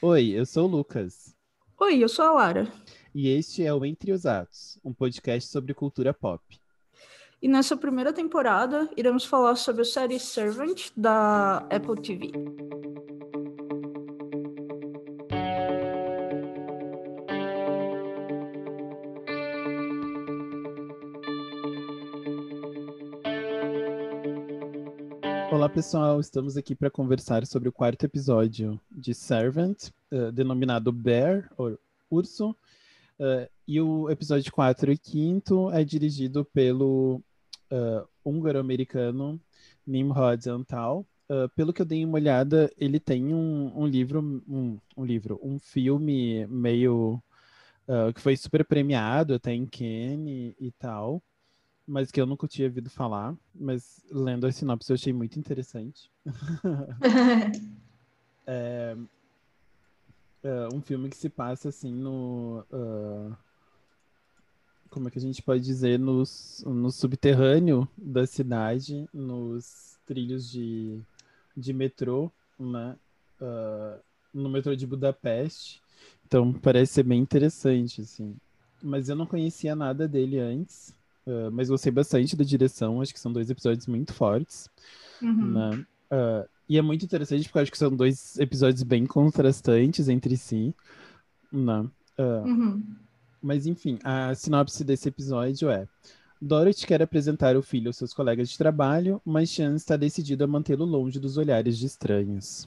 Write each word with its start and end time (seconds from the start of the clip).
Oi, 0.00 0.28
eu 0.28 0.46
sou 0.46 0.68
o 0.68 0.70
Lucas. 0.70 1.34
Oi, 1.80 1.98
eu 1.98 2.08
sou 2.08 2.24
a 2.24 2.30
Lara. 2.30 2.72
E 3.12 3.28
este 3.30 3.64
é 3.64 3.74
o 3.74 3.84
Entre 3.84 4.12
os 4.12 4.26
Atos, 4.26 4.78
um 4.84 4.94
podcast 4.94 5.50
sobre 5.50 5.74
cultura 5.74 6.14
pop. 6.14 6.40
E 7.42 7.48
nessa 7.48 7.76
primeira 7.76 8.12
temporada, 8.12 8.88
iremos 8.96 9.24
falar 9.24 9.56
sobre 9.56 9.82
a 9.82 9.84
série 9.84 10.20
Servant 10.20 10.90
da 10.96 11.66
Apple 11.68 12.00
TV. 12.00 12.30
Pessoal, 25.78 26.18
estamos 26.18 26.56
aqui 26.56 26.74
para 26.74 26.90
conversar 26.90 27.46
sobre 27.46 27.68
o 27.68 27.72
quarto 27.72 28.02
episódio 28.02 28.80
de 28.90 29.14
Servant, 29.14 29.90
uh, 30.10 30.32
denominado 30.32 30.90
Bear, 30.90 31.48
ou 31.56 31.78
Urso, 32.10 32.50
uh, 32.50 33.48
e 33.64 33.80
o 33.80 34.10
episódio 34.10 34.50
4 34.50 34.90
e 34.90 34.98
5 35.00 35.70
é 35.70 35.84
dirigido 35.84 36.44
pelo 36.44 37.22
uh, 37.70 38.08
húngaro-americano 38.24 39.40
Nimrod 39.86 40.48
Antal. 40.48 41.06
pelo 41.54 41.72
que 41.72 41.80
eu 41.80 41.86
dei 41.86 42.04
uma 42.04 42.16
olhada, 42.16 42.68
ele 42.76 42.98
tem 42.98 43.32
um, 43.32 43.72
um 43.80 43.86
livro, 43.86 44.20
um, 44.48 44.80
um, 44.96 45.04
livro, 45.04 45.38
um 45.40 45.60
filme 45.60 46.44
meio 46.48 47.22
que 48.16 48.20
foi 48.20 48.36
super 48.36 48.64
premiado 48.64 49.32
até 49.34 49.54
em 49.54 49.64
Cannes 49.64 50.56
e 50.58 50.72
tal 50.72 51.22
mas 51.88 52.10
que 52.10 52.20
eu 52.20 52.26
nunca 52.26 52.46
tinha 52.46 52.68
ouvido 52.68 52.90
falar, 52.90 53.34
mas 53.54 54.04
lendo 54.10 54.46
a 54.46 54.52
sinopse 54.52 54.92
eu 54.92 54.94
achei 54.94 55.12
muito 55.12 55.38
interessante. 55.38 56.10
é, 58.46 58.96
é, 60.42 60.68
um 60.72 60.82
filme 60.82 61.08
que 61.08 61.16
se 61.16 61.30
passa 61.30 61.70
assim 61.70 61.90
no. 61.90 62.62
Uh, 62.70 63.34
como 64.90 65.08
é 65.08 65.10
que 65.10 65.18
a 65.18 65.22
gente 65.22 65.42
pode 65.42 65.64
dizer? 65.64 65.98
Nos, 65.98 66.62
no 66.66 66.90
subterrâneo 66.90 67.88
da 67.96 68.26
cidade, 68.26 69.08
nos 69.12 69.98
trilhos 70.06 70.50
de, 70.50 71.00
de 71.56 71.72
metrô, 71.72 72.30
né? 72.58 72.96
Uh, 73.40 73.98
no 74.32 74.50
metrô 74.50 74.76
de 74.76 74.86
Budapeste. 74.86 75.82
Então 76.26 76.52
parece 76.52 76.94
ser 76.94 77.02
bem 77.02 77.20
interessante, 77.20 78.02
assim. 78.02 78.36
Mas 78.82 79.08
eu 79.08 79.16
não 79.16 79.26
conhecia 79.26 79.74
nada 79.74 80.06
dele 80.06 80.38
antes. 80.38 80.94
Uh, 81.28 81.52
mas 81.52 81.68
gostei 81.68 81.92
bastante 81.92 82.34
da 82.34 82.42
direção, 82.42 83.02
acho 83.02 83.12
que 83.12 83.20
são 83.20 83.30
dois 83.30 83.50
episódios 83.50 83.86
muito 83.86 84.14
fortes. 84.14 84.70
Uhum. 85.20 85.52
Né? 85.52 85.86
Uh, 86.10 86.48
e 86.66 86.78
é 86.78 86.82
muito 86.82 87.04
interessante 87.04 87.44
porque 87.44 87.58
acho 87.58 87.70
que 87.70 87.76
são 87.76 87.94
dois 87.94 88.38
episódios 88.38 88.82
bem 88.82 89.04
contrastantes 89.04 90.08
entre 90.08 90.38
si. 90.38 90.74
Né? 91.52 91.80
Uh, 92.18 92.46
uhum. 92.46 92.82
Mas 93.42 93.66
enfim, 93.66 93.98
a 94.02 94.34
sinopse 94.34 94.82
desse 94.82 95.10
episódio 95.10 95.68
é: 95.68 95.86
Dorothy 96.40 96.86
quer 96.86 97.02
apresentar 97.02 97.58
o 97.58 97.62
filho 97.62 97.88
aos 97.88 97.96
seus 97.96 98.14
colegas 98.14 98.48
de 98.48 98.56
trabalho, 98.56 99.20
mas 99.22 99.50
Chan 99.50 99.74
está 99.74 99.98
decidido 99.98 100.44
a 100.44 100.46
mantê-lo 100.46 100.86
longe 100.86 101.20
dos 101.20 101.36
olhares 101.36 101.76
de 101.76 101.84
estranhos. 101.84 102.66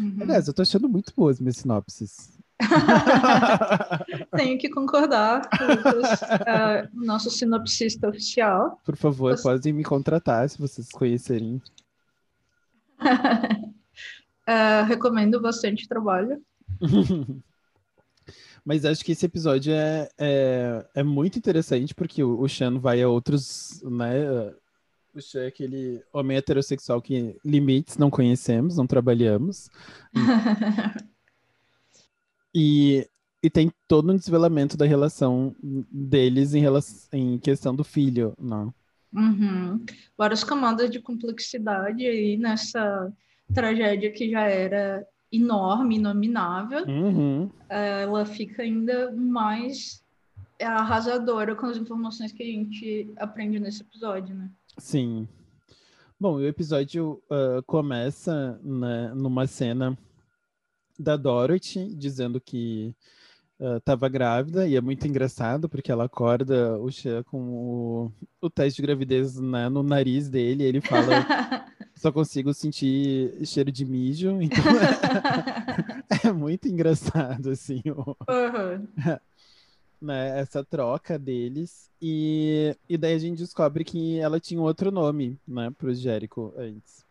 Uhum. 0.00 0.16
Aliás, 0.20 0.48
eu 0.48 0.54
tô 0.54 0.62
achando 0.62 0.88
muito 0.88 1.12
boas 1.16 1.38
minhas 1.38 1.58
sinopses. 1.58 2.36
Tenho 4.36 4.58
que 4.58 4.68
concordar, 4.68 5.48
Lucas, 5.60 6.22
uh, 6.22 6.88
nosso 6.92 7.30
sinopsista 7.30 8.08
oficial. 8.08 8.80
Por 8.84 8.96
favor, 8.96 9.36
Você... 9.36 9.42
podem 9.42 9.72
me 9.72 9.84
contratar 9.84 10.48
se 10.48 10.58
vocês 10.58 10.88
conhecerem. 10.90 11.60
uh, 13.00 14.84
recomendo 14.86 15.40
bastante 15.40 15.88
trabalho. 15.88 16.40
Mas 18.64 18.84
acho 18.84 19.04
que 19.04 19.12
esse 19.12 19.26
episódio 19.26 19.74
é, 19.74 20.08
é, 20.16 20.86
é 20.94 21.02
muito 21.02 21.38
interessante 21.38 21.94
porque 21.94 22.24
o, 22.24 22.40
o 22.40 22.48
Shan 22.48 22.78
vai 22.78 23.02
a 23.02 23.08
outros, 23.08 23.82
né? 23.82 24.54
O 25.14 25.20
Shan 25.20 25.40
é 25.40 25.48
aquele 25.48 26.02
homem 26.10 26.38
heterossexual 26.38 27.02
que 27.02 27.36
limites 27.44 27.98
não 27.98 28.08
conhecemos, 28.08 28.78
não 28.78 28.86
trabalhamos. 28.86 29.68
E, 32.54 33.08
e 33.42 33.50
tem 33.50 33.70
todo 33.88 34.12
um 34.12 34.16
desvelamento 34.16 34.76
da 34.76 34.86
relação 34.86 35.54
deles 35.60 36.54
em, 36.54 36.60
relação, 36.60 37.08
em 37.12 37.38
questão 37.38 37.74
do 37.74 37.82
filho, 37.82 38.34
não? 38.38 38.72
Uhum. 39.12 39.84
Várias 40.16 40.42
camadas 40.42 40.90
de 40.90 41.00
complexidade 41.00 42.06
aí 42.06 42.36
nessa 42.36 43.12
tragédia 43.52 44.10
que 44.10 44.30
já 44.30 44.42
era 44.42 45.06
enorme, 45.30 45.96
inominável. 45.96 46.84
Uhum. 46.86 47.50
Ela 47.68 48.24
fica 48.24 48.62
ainda 48.62 49.12
mais 49.12 50.02
arrasadora 50.60 51.54
com 51.54 51.66
as 51.66 51.76
informações 51.76 52.32
que 52.32 52.42
a 52.42 52.46
gente 52.46 53.12
aprende 53.16 53.58
nesse 53.58 53.82
episódio, 53.82 54.34
né? 54.34 54.50
Sim. 54.78 55.28
Bom, 56.18 56.36
o 56.36 56.46
episódio 56.46 57.22
uh, 57.30 57.62
começa 57.66 58.58
né, 58.62 59.12
numa 59.14 59.46
cena 59.46 59.98
da 60.98 61.16
Dorothy 61.16 61.94
dizendo 61.94 62.40
que 62.40 62.94
estava 63.78 64.06
uh, 64.06 64.10
grávida 64.10 64.66
e 64.66 64.76
é 64.76 64.80
muito 64.80 65.06
engraçado 65.06 65.68
porque 65.68 65.90
ela 65.90 66.04
acorda 66.04 66.78
o 66.78 66.90
Xan 66.90 67.22
com 67.22 67.38
o, 67.38 68.12
o 68.40 68.50
teste 68.50 68.80
de 68.80 68.86
gravidez 68.86 69.38
né, 69.38 69.68
no 69.68 69.82
nariz 69.82 70.28
dele 70.28 70.64
e 70.64 70.66
ele 70.66 70.80
fala 70.80 71.06
só 71.94 72.10
consigo 72.10 72.52
sentir 72.52 73.32
cheiro 73.46 73.70
de 73.70 73.84
mijo 73.84 74.30
então 74.42 74.64
é, 76.24 76.28
é 76.28 76.32
muito 76.32 76.68
engraçado 76.68 77.50
assim 77.50 77.80
o, 77.86 78.16
uhum. 78.28 78.88
né, 80.02 80.40
essa 80.40 80.64
troca 80.64 81.16
deles 81.16 81.88
e, 82.02 82.76
e 82.88 82.98
daí 82.98 83.14
a 83.14 83.18
gente 83.18 83.38
descobre 83.38 83.84
que 83.84 84.18
ela 84.18 84.40
tinha 84.40 84.60
outro 84.60 84.90
nome 84.90 85.38
né, 85.46 85.70
para 85.70 85.88
o 85.88 85.94
Jericho 85.94 86.52
antes 86.56 87.03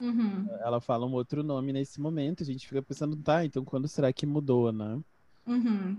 Uhum. 0.00 0.46
Ela 0.60 0.80
fala 0.80 1.06
um 1.06 1.12
outro 1.12 1.42
nome 1.42 1.72
nesse 1.72 2.00
momento, 2.00 2.42
a 2.42 2.46
gente 2.46 2.68
fica 2.68 2.82
pensando, 2.82 3.16
tá, 3.16 3.44
então 3.44 3.64
quando 3.64 3.88
será 3.88 4.12
que 4.12 4.26
mudou, 4.26 4.72
né? 4.72 5.00
Uhum. 5.46 5.96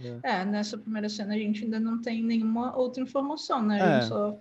É. 0.00 0.40
é. 0.40 0.44
nessa 0.44 0.76
primeira 0.76 1.08
cena 1.08 1.34
a 1.34 1.38
gente 1.38 1.64
ainda 1.64 1.78
não 1.78 2.00
tem 2.00 2.22
nenhuma 2.22 2.76
outra 2.76 3.02
informação, 3.02 3.62
né? 3.62 3.80
A 3.80 3.94
gente 3.94 4.04
é. 4.04 4.08
só, 4.08 4.38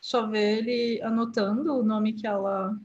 só 0.00 0.26
vê 0.26 0.58
ele 0.58 1.02
anotando 1.02 1.74
o 1.74 1.82
nome 1.82 2.12
que 2.12 2.26
ela 2.26 2.76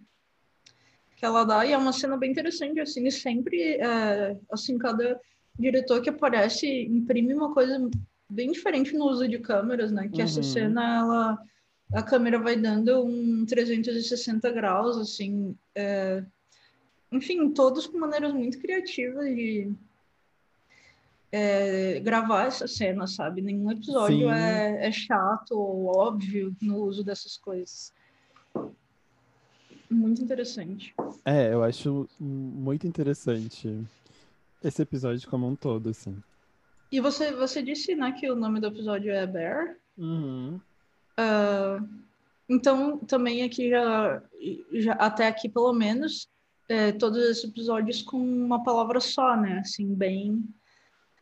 que 1.15 1.25
ela 1.25 1.45
dá, 1.45 1.65
e 1.65 1.71
é 1.71 1.77
uma 1.77 1.93
cena 1.93 2.17
bem 2.17 2.31
interessante, 2.31 2.77
assim, 2.79 3.07
e 3.07 3.11
sempre, 3.11 3.75
é, 3.75 4.37
assim, 4.51 4.77
cada 4.77 5.17
diretor 5.57 6.01
que 6.01 6.09
aparece 6.09 6.67
imprime 6.87 7.33
uma 7.33 7.53
coisa 7.53 7.89
bem 8.29 8.51
diferente 8.51 8.93
no 8.93 9.05
uso 9.05 9.27
de 9.27 9.39
câmeras, 9.39 9.91
né? 9.91 10.09
Que 10.09 10.17
uhum. 10.17 10.25
essa 10.25 10.43
cena, 10.43 10.97
ela 10.97 11.39
a 11.93 12.03
câmera 12.03 12.39
vai 12.39 12.55
dando 12.55 13.03
um 13.03 13.45
360 13.45 14.51
graus, 14.51 14.97
assim. 14.97 15.55
É... 15.73 16.23
Enfim, 17.11 17.51
todos 17.51 17.87
com 17.87 17.97
maneiras 17.97 18.33
muito 18.33 18.59
criativas 18.59 19.25
de 19.27 19.71
é, 21.31 21.99
gravar 21.99 22.45
essa 22.45 22.67
cena, 22.67 23.07
sabe? 23.07 23.41
Nenhum 23.41 23.69
episódio 23.71 24.29
é, 24.29 24.87
é, 24.87 24.91
chato 24.91 25.51
ou 25.51 25.87
óbvio 25.87 26.55
no 26.61 26.77
uso 26.77 27.03
dessas 27.03 27.37
coisas. 27.37 27.93
Muito 29.89 30.21
interessante. 30.21 30.93
É, 31.25 31.53
eu 31.53 31.61
acho 31.63 32.09
muito 32.19 32.87
interessante 32.87 33.85
esse 34.63 34.81
episódio 34.81 35.29
como 35.29 35.47
um 35.47 35.55
todo, 35.55 35.89
assim. 35.89 36.15
E 36.91 37.01
você, 37.01 37.31
você 37.33 37.61
disse, 37.61 37.95
né, 37.95 38.13
que 38.13 38.29
o 38.29 38.35
nome 38.35 38.61
do 38.61 38.67
episódio 38.67 39.11
é 39.11 39.27
Bear? 39.27 39.75
Uhum. 39.97 40.59
Uh, 41.19 41.87
então, 42.47 42.97
também 42.99 43.43
aqui 43.43 43.69
já, 43.69 44.21
já, 44.73 44.93
até 44.93 45.27
aqui 45.27 45.49
pelo 45.49 45.73
menos, 45.73 46.27
é, 46.69 46.91
todos 46.91 47.23
esses 47.23 47.43
episódios 47.43 48.01
com 48.01 48.17
uma 48.17 48.63
palavra 48.63 48.99
só, 48.99 49.35
né? 49.35 49.59
Assim, 49.59 49.93
bem. 49.93 50.43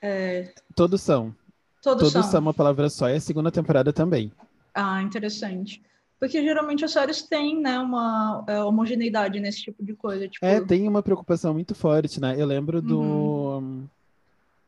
É... 0.02 0.54
Todos 0.76 1.02
são. 1.02 1.34
Todos, 1.82 2.12
todos 2.12 2.12
são. 2.12 2.24
são 2.24 2.42
uma 2.42 2.54
palavra 2.54 2.90
só 2.90 3.10
e 3.10 3.16
a 3.16 3.22
segunda 3.22 3.52
temporada 3.52 3.94
também. 3.94 4.32
Ah, 4.74 5.02
interessante. 5.02 5.82
Porque 6.20 6.42
geralmente 6.42 6.86
as 6.86 6.92
séries 6.92 7.22
têm, 7.22 7.62
né, 7.62 7.78
uma 7.78 8.46
é, 8.48 8.64
homogeneidade 8.64 9.42
nesse 9.42 9.62
tipo 9.62 9.84
de 9.84 9.94
coisa. 9.94 10.28
Tipo... 10.28 10.46
É, 10.46 10.62
tem 10.62 10.88
uma 10.88 11.04
preocupação 11.04 11.54
muito 11.54 11.76
forte, 11.76 12.22
né? 12.22 12.36
Eu 12.38 12.46
lembro 12.46 12.82
do 12.82 13.02
uhum. 13.02 13.88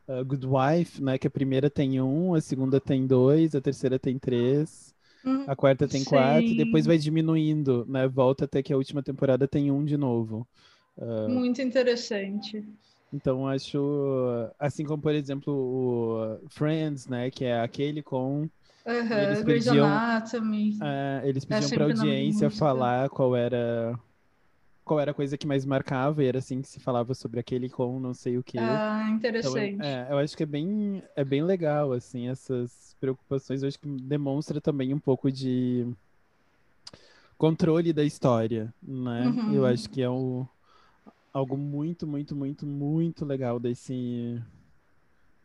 uh, 0.06 0.22
Good 0.22 0.46
Wife, 0.46 1.02
né? 1.02 1.16
Que 1.16 1.26
a 1.26 1.30
primeira 1.30 1.70
tem 1.70 1.98
um, 1.98 2.34
a 2.34 2.42
segunda 2.42 2.78
tem 2.78 3.06
dois, 3.06 3.54
a 3.54 3.60
terceira 3.62 3.98
tem 3.98 4.18
três. 4.18 4.94
A 5.46 5.56
quarta 5.56 5.86
tem 5.86 6.00
Sim. 6.00 6.10
quatro, 6.10 6.54
depois 6.54 6.86
vai 6.86 6.98
diminuindo, 6.98 7.84
né? 7.88 8.06
Volta 8.08 8.44
até 8.44 8.62
que 8.62 8.72
a 8.72 8.76
última 8.76 9.02
temporada 9.02 9.46
tem 9.46 9.70
um 9.70 9.84
de 9.84 9.96
novo. 9.96 10.46
Uh, 10.96 11.28
Muito 11.28 11.60
interessante. 11.60 12.64
Então 13.12 13.46
acho, 13.46 13.78
assim 14.58 14.84
como 14.84 15.02
por 15.02 15.14
exemplo 15.14 15.52
o 15.52 16.48
Friends, 16.48 17.06
né? 17.06 17.30
Que 17.30 17.44
é 17.44 17.60
aquele 17.60 18.02
com 18.02 18.48
Uhum, 18.86 19.18
eles 19.18 19.42
pediam. 19.42 19.88
Uh, 19.88 21.26
eles 21.26 21.44
pediam 21.44 21.68
é 21.68 21.74
para 21.74 21.84
audiência 21.84 22.48
falar 22.50 23.08
qual 23.10 23.34
era 23.34 23.98
qual 24.86 25.00
era 25.00 25.10
a 25.10 25.14
coisa 25.14 25.36
que 25.36 25.48
mais 25.48 25.66
marcava, 25.66 26.22
e 26.22 26.28
era 26.28 26.38
assim 26.38 26.62
que 26.62 26.68
se 26.68 26.78
falava 26.78 27.12
sobre 27.12 27.40
aquele 27.40 27.68
com 27.68 27.98
não 27.98 28.14
sei 28.14 28.38
o 28.38 28.42
quê. 28.42 28.56
Ah, 28.58 29.08
interessante. 29.10 29.74
Então, 29.74 29.84
é, 29.84 30.06
eu 30.12 30.18
acho 30.18 30.36
que 30.36 30.44
é 30.44 30.46
bem, 30.46 31.02
é 31.16 31.24
bem 31.24 31.42
legal, 31.42 31.92
assim, 31.92 32.28
essas 32.28 32.96
preocupações. 33.00 33.62
Eu 33.62 33.68
acho 33.68 33.80
que 33.80 33.88
demonstra 33.88 34.60
também 34.60 34.94
um 34.94 34.98
pouco 35.00 35.30
de 35.30 35.84
controle 37.36 37.92
da 37.92 38.04
história, 38.04 38.72
né? 38.80 39.26
Uhum. 39.26 39.54
Eu 39.54 39.66
acho 39.66 39.90
que 39.90 40.00
é 40.00 40.08
um, 40.08 40.46
algo 41.32 41.56
muito, 41.56 42.06
muito, 42.06 42.36
muito, 42.36 42.64
muito 42.64 43.24
legal 43.24 43.58
desse 43.58 44.40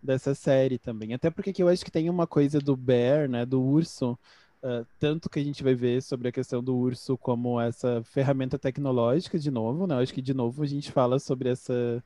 dessa 0.04 0.36
série 0.36 0.78
também. 0.78 1.14
Até 1.16 1.32
porque 1.32 1.62
eu 1.62 1.68
acho 1.68 1.84
que 1.84 1.92
tem 1.92 2.10
uma 2.10 2.28
coisa 2.28 2.60
do 2.60 2.76
bear, 2.76 3.28
né, 3.28 3.46
do 3.46 3.62
urso, 3.62 4.18
uh, 4.64 4.86
tanto 5.00 5.30
que 5.30 5.40
a 5.40 5.44
gente 5.44 5.64
vai 5.64 5.74
ver 5.74 6.02
sobre 6.02 6.28
a 6.28 6.32
questão 6.32 6.64
do 6.64 6.76
urso 6.76 7.18
como 7.18 7.60
essa 7.60 8.04
ferramenta 8.04 8.58
tecnológica 8.58 9.38
de 9.38 9.52
novo, 9.52 9.86
né? 9.88 9.96
Eu 9.96 10.00
acho 10.00 10.14
que 10.14 10.22
de 10.22 10.34
novo 10.34 10.64
a 10.64 10.68
gente 10.68 10.92
fala 10.92 11.20
sobre 11.20 11.50
essa 11.50 12.04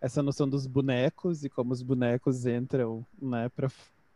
essa 0.00 0.22
noção 0.22 0.46
dos 0.46 0.66
bonecos 0.66 1.44
e 1.44 1.48
como 1.48 1.72
os 1.72 1.82
bonecos 1.82 2.44
entram, 2.44 3.06
né, 3.20 3.48
para 3.48 3.70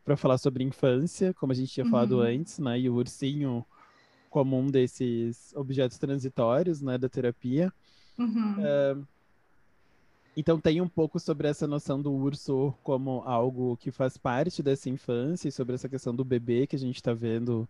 para 0.05 0.17
falar 0.17 0.39
sobre 0.39 0.65
infância, 0.65 1.35
como 1.35 1.53
a 1.53 1.55
gente 1.55 1.71
tinha 1.71 1.85
uhum. 1.85 1.91
falado 1.91 2.21
antes, 2.21 2.59
né? 2.59 2.81
E 2.81 2.89
o 2.89 2.95
ursinho 2.95 3.65
como 4.31 4.59
um 4.59 4.67
desses 4.67 5.53
objetos 5.55 5.99
transitórios, 5.99 6.81
né, 6.81 6.97
da 6.97 7.09
terapia. 7.11 7.71
Uhum. 8.19 8.57
Uh, 8.59 9.07
então 10.41 10.61
tem 10.61 10.81
um 10.81 10.89
pouco 10.89 11.19
sobre 11.19 11.49
essa 11.49 11.67
noção 11.67 12.01
do 12.01 12.13
urso 12.13 12.73
como 12.85 13.23
algo 13.25 13.77
que 13.77 13.91
faz 13.91 14.17
parte 14.17 14.63
dessa 14.63 14.89
infância 14.89 15.49
e 15.49 15.53
sobre 15.53 15.75
essa 15.75 15.89
questão 15.89 16.15
do 16.15 16.25
bebê 16.25 16.65
que 16.65 16.77
a 16.77 16.79
gente 16.79 16.95
está 16.95 17.13
vendo 17.13 17.69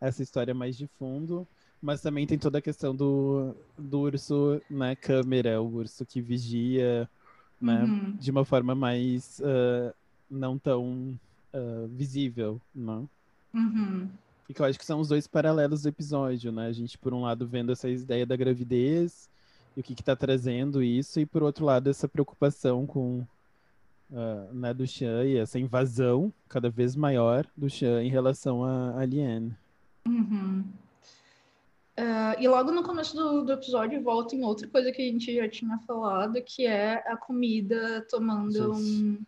essa 0.00 0.22
história 0.22 0.54
mais 0.54 0.76
de 0.76 0.86
fundo. 0.86 1.44
Mas 1.82 2.00
também 2.00 2.24
tem 2.24 2.38
toda 2.38 2.58
a 2.58 2.62
questão 2.62 2.94
do, 2.94 3.52
do 3.76 3.98
urso 3.98 4.62
na 4.70 4.94
câmera, 4.94 5.60
o 5.60 5.66
urso 5.66 6.06
que 6.06 6.20
vigia, 6.20 7.10
né, 7.60 7.82
uhum. 7.82 8.16
de 8.16 8.30
uma 8.30 8.44
forma 8.44 8.76
mais 8.76 9.40
uh, 9.40 9.92
não 10.30 10.56
tão 10.56 11.18
uh, 11.52 11.88
visível, 11.88 12.60
não? 12.72 13.08
Uhum. 13.52 14.08
E 14.48 14.54
que 14.54 14.62
eu 14.62 14.66
acho 14.66 14.78
que 14.78 14.86
são 14.86 15.00
os 15.00 15.08
dois 15.08 15.26
paralelos 15.26 15.82
do 15.82 15.88
episódio, 15.88 16.52
né? 16.52 16.68
A 16.68 16.72
gente, 16.72 16.96
por 16.96 17.12
um 17.12 17.22
lado, 17.22 17.44
vendo 17.44 17.72
essa 17.72 17.88
ideia 17.88 18.24
da 18.24 18.36
gravidez 18.36 19.28
e 19.76 19.80
o 19.80 19.82
que 19.82 19.92
está 19.92 20.14
trazendo 20.14 20.82
isso, 20.82 21.20
e 21.20 21.26
por 21.26 21.42
outro 21.42 21.64
lado, 21.64 21.90
essa 21.90 22.08
preocupação 22.08 22.86
com 22.86 23.24
uh, 24.10 24.54
né, 24.54 24.72
do 24.72 24.86
Xan 24.86 25.24
e 25.24 25.36
essa 25.36 25.58
invasão 25.58 26.32
cada 26.48 26.70
vez 26.70 26.94
maior 26.94 27.46
do 27.56 27.68
Xan 27.68 28.02
em 28.02 28.08
relação 28.08 28.64
a, 28.64 28.98
a 28.98 29.04
Liane. 29.04 29.54
Uhum. 30.06 30.64
Uh, 31.96 32.34
e 32.40 32.48
logo 32.48 32.72
no 32.72 32.82
começo 32.82 33.16
do, 33.16 33.44
do 33.44 33.52
episódio 33.52 34.02
volta 34.02 34.34
em 34.34 34.44
outra 34.44 34.66
coisa 34.66 34.90
que 34.90 35.00
a 35.00 35.04
gente 35.04 35.32
já 35.32 35.48
tinha 35.48 35.78
falado, 35.86 36.42
que 36.42 36.66
é 36.66 36.94
a 37.06 37.16
comida 37.16 38.04
tomando 38.10 38.72
um, 38.72 39.18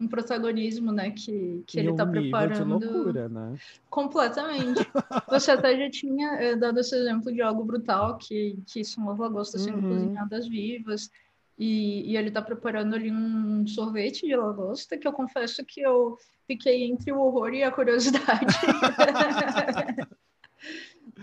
um, 0.00 0.08
protagonismo, 0.08 0.92
né? 0.92 1.10
Que, 1.10 1.62
que 1.66 1.78
ele 1.78 1.90
está 1.90 2.06
preparando. 2.06 2.78
De 2.78 2.86
loucura, 2.86 3.28
né? 3.28 3.56
Completamente. 3.88 4.80
Você 5.30 5.50
até 5.50 5.76
já 5.76 5.90
tinha 5.90 6.28
é, 6.34 6.56
dado 6.56 6.80
esse 6.80 6.94
exemplo 6.94 7.32
de 7.32 7.40
algo 7.42 7.64
brutal, 7.64 8.18
que, 8.18 8.58
que 8.66 8.84
são 8.84 9.08
as 9.10 9.18
lagostas 9.18 9.62
sendo 9.62 9.78
uhum. 9.78 9.94
cozinhadas 9.94 10.48
vivas. 10.48 11.10
E, 11.58 12.10
e 12.10 12.16
ele 12.16 12.28
está 12.28 12.42
preparando 12.42 12.94
ali 12.94 13.10
um 13.12 13.66
sorvete 13.66 14.26
de 14.26 14.34
lagosta, 14.34 14.98
que 14.98 15.06
eu 15.06 15.12
confesso 15.12 15.64
que 15.64 15.80
eu 15.80 16.18
fiquei 16.46 16.84
entre 16.84 17.12
o 17.12 17.20
horror 17.20 17.54
e 17.54 17.62
a 17.62 17.70
curiosidade. 17.70 18.54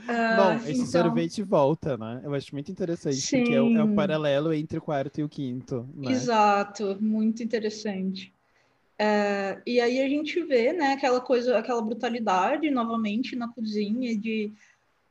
Bom, 0.05 0.53
esse 0.53 0.71
então... 0.73 0.85
sorvete 0.85 1.43
volta, 1.43 1.97
né? 1.97 2.21
Eu 2.23 2.33
acho 2.33 2.53
muito 2.53 2.71
interessante, 2.71 3.17
Sim. 3.17 3.39
porque 3.39 3.53
é 3.53 3.61
o, 3.61 3.77
é 3.77 3.83
o, 3.83 3.93
paralelo 3.93 4.53
entre 4.53 4.77
o 4.77 4.81
quarto 4.81 5.19
e 5.19 5.23
o 5.23 5.29
quinto. 5.29 5.87
Né? 5.95 6.11
Exato, 6.11 6.97
muito 7.01 7.43
interessante. 7.43 8.33
É, 9.03 9.59
e 9.65 9.81
aí 9.81 9.99
a 9.99 10.07
gente 10.07 10.43
vê, 10.43 10.71
né, 10.73 10.93
aquela 10.93 11.19
coisa, 11.19 11.57
aquela 11.57 11.81
brutalidade 11.81 12.69
novamente 12.69 13.35
na 13.35 13.47
cozinha 13.47 14.15
de, 14.15 14.53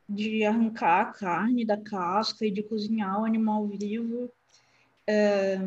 de 0.09 0.45
arrancar 0.45 1.01
a 1.01 1.05
carne 1.07 1.65
da 1.65 1.77
casca 1.77 2.47
e 2.47 2.53
de 2.53 2.63
cozinhar 2.63 3.21
o 3.21 3.25
animal 3.25 3.67
vivo. 3.67 4.31
É, 5.09 5.59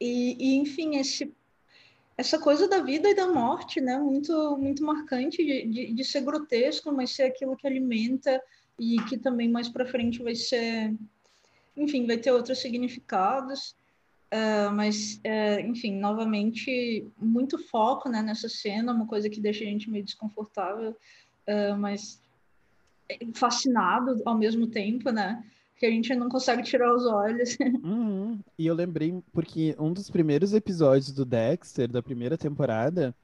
e, 0.00 0.36
e, 0.40 0.56
enfim, 0.56 0.96
esse 0.96 1.32
essa 2.16 2.38
coisa 2.38 2.68
da 2.68 2.82
vida 2.82 3.08
e 3.08 3.14
da 3.14 3.28
morte, 3.28 3.80
né? 3.80 3.96
Muito, 3.96 4.58
muito 4.58 4.84
marcante 4.84 5.38
de, 5.38 5.66
de, 5.66 5.94
de 5.94 6.04
ser 6.04 6.22
grotesco, 6.22 6.92
mas 6.92 7.12
ser 7.12 7.22
aquilo 7.22 7.56
que 7.56 7.66
alimenta 7.66 8.42
e 8.78 9.00
que 9.04 9.16
também 9.16 9.48
mais 9.48 9.68
para 9.68 9.86
frente 9.86 10.20
vai 10.20 10.34
ser, 10.34 10.92
enfim, 11.76 12.06
vai 12.06 12.18
ter 12.18 12.32
outros 12.32 12.58
significados. 12.58 13.74
Uh, 14.32 14.72
mas, 14.72 15.20
uh, 15.26 15.60
enfim, 15.60 15.96
novamente, 15.96 17.06
muito 17.18 17.58
foco 17.58 18.08
né, 18.08 18.22
nessa 18.22 18.48
cena, 18.48 18.92
uma 18.92 19.06
coisa 19.06 19.28
que 19.28 19.40
deixa 19.40 19.64
a 19.64 19.66
gente 19.66 19.90
meio 19.90 20.04
desconfortável, 20.04 20.90
uh, 21.48 21.76
mas 21.76 22.22
fascinado 23.34 24.22
ao 24.24 24.38
mesmo 24.38 24.68
tempo, 24.68 25.10
né? 25.10 25.42
que 25.80 25.86
a 25.86 25.90
gente 25.90 26.14
não 26.14 26.28
consegue 26.28 26.62
tirar 26.62 26.94
os 26.94 27.06
olhos. 27.06 27.56
Uhum. 27.82 28.38
E 28.58 28.66
eu 28.66 28.74
lembrei, 28.74 29.18
porque 29.32 29.74
um 29.78 29.92
dos 29.92 30.10
primeiros 30.10 30.52
episódios 30.52 31.10
do 31.10 31.24
Dexter, 31.24 31.90
da 31.90 32.02
primeira 32.02 32.36
temporada, 32.36 33.14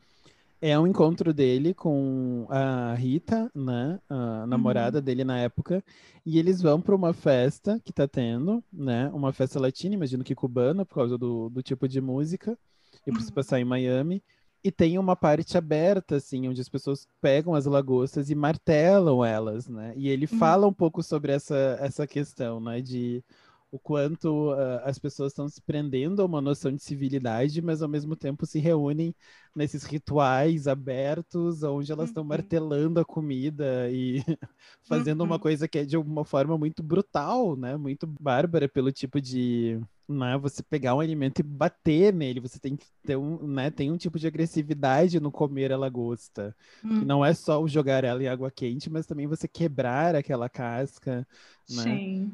é 0.60 0.78
um 0.78 0.86
encontro 0.86 1.32
dele 1.32 1.74
com 1.74 2.46
a 2.48 2.94
Rita, 2.94 3.50
né, 3.54 4.00
a 4.08 4.46
namorada 4.46 4.98
uhum. 4.98 5.04
dele 5.04 5.24
na 5.24 5.38
época, 5.38 5.84
e 6.24 6.38
eles 6.38 6.62
vão 6.62 6.80
para 6.80 6.94
uma 6.94 7.12
festa 7.12 7.80
que 7.84 7.92
tá 7.92 8.08
tendo, 8.08 8.62
né, 8.72 9.10
uma 9.12 9.32
festa 9.32 9.60
latina, 9.60 9.94
imagino 9.94 10.24
que 10.24 10.34
cubana, 10.34 10.84
por 10.84 10.94
causa 10.94 11.18
do, 11.18 11.48
do 11.50 11.62
tipo 11.62 11.86
de 11.86 12.00
música, 12.00 12.58
e 13.06 13.12
por 13.12 13.20
se 13.20 13.28
uhum. 13.28 13.34
passar 13.34 13.60
em 13.60 13.64
Miami, 13.64 14.22
e 14.64 14.72
tem 14.72 14.98
uma 14.98 15.14
parte 15.14 15.56
aberta, 15.56 16.16
assim, 16.16 16.48
onde 16.48 16.60
as 16.60 16.68
pessoas 16.68 17.06
pegam 17.20 17.54
as 17.54 17.66
lagostas 17.66 18.30
e 18.30 18.34
martelam 18.34 19.24
elas, 19.24 19.68
né? 19.68 19.92
E 19.96 20.08
ele 20.08 20.26
uhum. 20.30 20.38
fala 20.38 20.66
um 20.66 20.72
pouco 20.72 21.04
sobre 21.04 21.30
essa, 21.30 21.78
essa 21.80 22.04
questão, 22.04 22.58
né? 22.58 22.80
De 22.80 23.22
o 23.70 23.78
quanto 23.78 24.52
uh, 24.52 24.80
as 24.84 24.98
pessoas 24.98 25.32
estão 25.32 25.48
se 25.48 25.60
prendendo 25.60 26.22
a 26.22 26.24
uma 26.24 26.40
noção 26.40 26.72
de 26.72 26.82
civilidade, 26.82 27.60
mas 27.60 27.82
ao 27.82 27.88
mesmo 27.88 28.14
tempo 28.14 28.46
se 28.46 28.58
reúnem 28.58 29.14
nesses 29.54 29.84
rituais 29.84 30.68
abertos, 30.68 31.62
onde 31.62 31.90
elas 31.90 32.08
estão 32.08 32.22
uhum. 32.22 32.28
martelando 32.28 33.00
a 33.00 33.04
comida 33.04 33.90
e 33.90 34.22
fazendo 34.84 35.20
uhum. 35.20 35.26
uma 35.26 35.38
coisa 35.38 35.66
que 35.66 35.78
é 35.78 35.84
de 35.84 35.96
uma 35.96 36.24
forma 36.24 36.56
muito 36.56 36.82
brutal, 36.82 37.56
né? 37.56 37.76
Muito 37.76 38.06
bárbara 38.06 38.68
pelo 38.68 38.92
tipo 38.92 39.20
de 39.20 39.80
né, 40.08 40.38
você 40.38 40.62
pegar 40.62 40.94
um 40.94 41.00
alimento 41.00 41.40
e 41.40 41.42
bater 41.42 42.12
nele, 42.14 42.38
você 42.38 42.60
tem 42.60 42.76
que 42.76 42.86
ter 43.04 43.16
um, 43.16 43.44
né, 43.46 43.70
tem 43.70 43.90
um 43.90 43.96
tipo 43.96 44.20
de 44.20 44.26
agressividade 44.28 45.18
no 45.18 45.32
comer 45.32 45.72
a 45.72 45.76
lagosta, 45.76 46.54
hum. 46.84 47.00
que 47.00 47.04
não 47.04 47.24
é 47.24 47.34
só 47.34 47.60
o 47.60 47.66
jogar 47.66 48.04
ela 48.04 48.22
em 48.22 48.28
água 48.28 48.50
quente, 48.50 48.88
mas 48.88 49.04
também 49.04 49.26
você 49.26 49.48
quebrar 49.48 50.14
aquela 50.14 50.48
casca, 50.48 51.26
né? 51.68 51.82
Sim. 51.82 52.32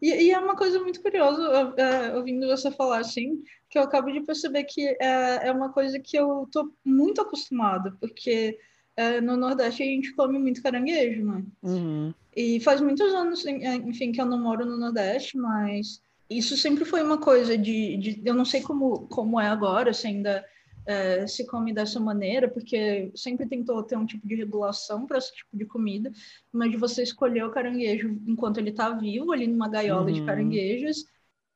E, 0.00 0.10
e 0.10 0.30
é 0.30 0.38
uma 0.38 0.56
coisa 0.56 0.80
muito 0.80 1.02
curiosa, 1.02 1.40
uh, 1.42 2.16
ouvindo 2.16 2.46
você 2.46 2.70
falar 2.70 2.98
assim, 2.98 3.42
que 3.68 3.78
eu 3.78 3.82
acabo 3.82 4.10
de 4.10 4.20
perceber 4.20 4.64
que 4.64 4.86
uh, 4.92 4.96
é 5.42 5.52
uma 5.52 5.72
coisa 5.72 5.98
que 5.98 6.16
eu 6.16 6.48
tô 6.50 6.72
muito 6.84 7.20
acostumada, 7.20 7.96
porque 8.00 8.58
uh, 8.98 9.20
no 9.20 9.36
Nordeste 9.36 9.82
a 9.82 9.86
gente 9.86 10.14
come 10.14 10.38
muito 10.38 10.62
caranguejo, 10.62 11.24
né? 11.24 11.44
Uhum. 11.62 12.14
E 12.36 12.60
faz 12.60 12.80
muitos 12.80 13.12
anos, 13.14 13.44
enfim, 13.44 14.12
que 14.12 14.20
eu 14.20 14.26
não 14.26 14.40
moro 14.40 14.64
no 14.64 14.76
Nordeste, 14.76 15.36
mas 15.36 16.00
isso 16.30 16.56
sempre 16.56 16.84
foi 16.84 17.02
uma 17.02 17.18
coisa 17.18 17.56
de, 17.58 17.96
de, 17.96 18.22
eu 18.24 18.34
não 18.34 18.44
sei 18.44 18.60
como, 18.60 19.08
como 19.08 19.40
é 19.40 19.48
agora, 19.48 19.92
se 19.92 20.06
ainda 20.06 20.44
é, 20.88 21.26
se 21.26 21.46
come 21.46 21.70
dessa 21.74 22.00
maneira, 22.00 22.48
porque 22.48 23.12
sempre 23.14 23.46
tentou 23.46 23.82
ter 23.82 23.94
um 23.98 24.06
tipo 24.06 24.26
de 24.26 24.34
regulação 24.34 25.06
para 25.06 25.18
esse 25.18 25.34
tipo 25.34 25.54
de 25.54 25.66
comida, 25.66 26.10
mas 26.50 26.70
de 26.70 26.78
você 26.78 27.02
escolher 27.02 27.44
o 27.44 27.50
caranguejo 27.50 28.18
enquanto 28.26 28.56
ele 28.56 28.70
está 28.70 28.88
vivo, 28.90 29.30
ali 29.30 29.46
numa 29.46 29.68
gaiola 29.68 30.06
uhum. 30.06 30.12
de 30.12 30.24
caranguejos. 30.24 31.04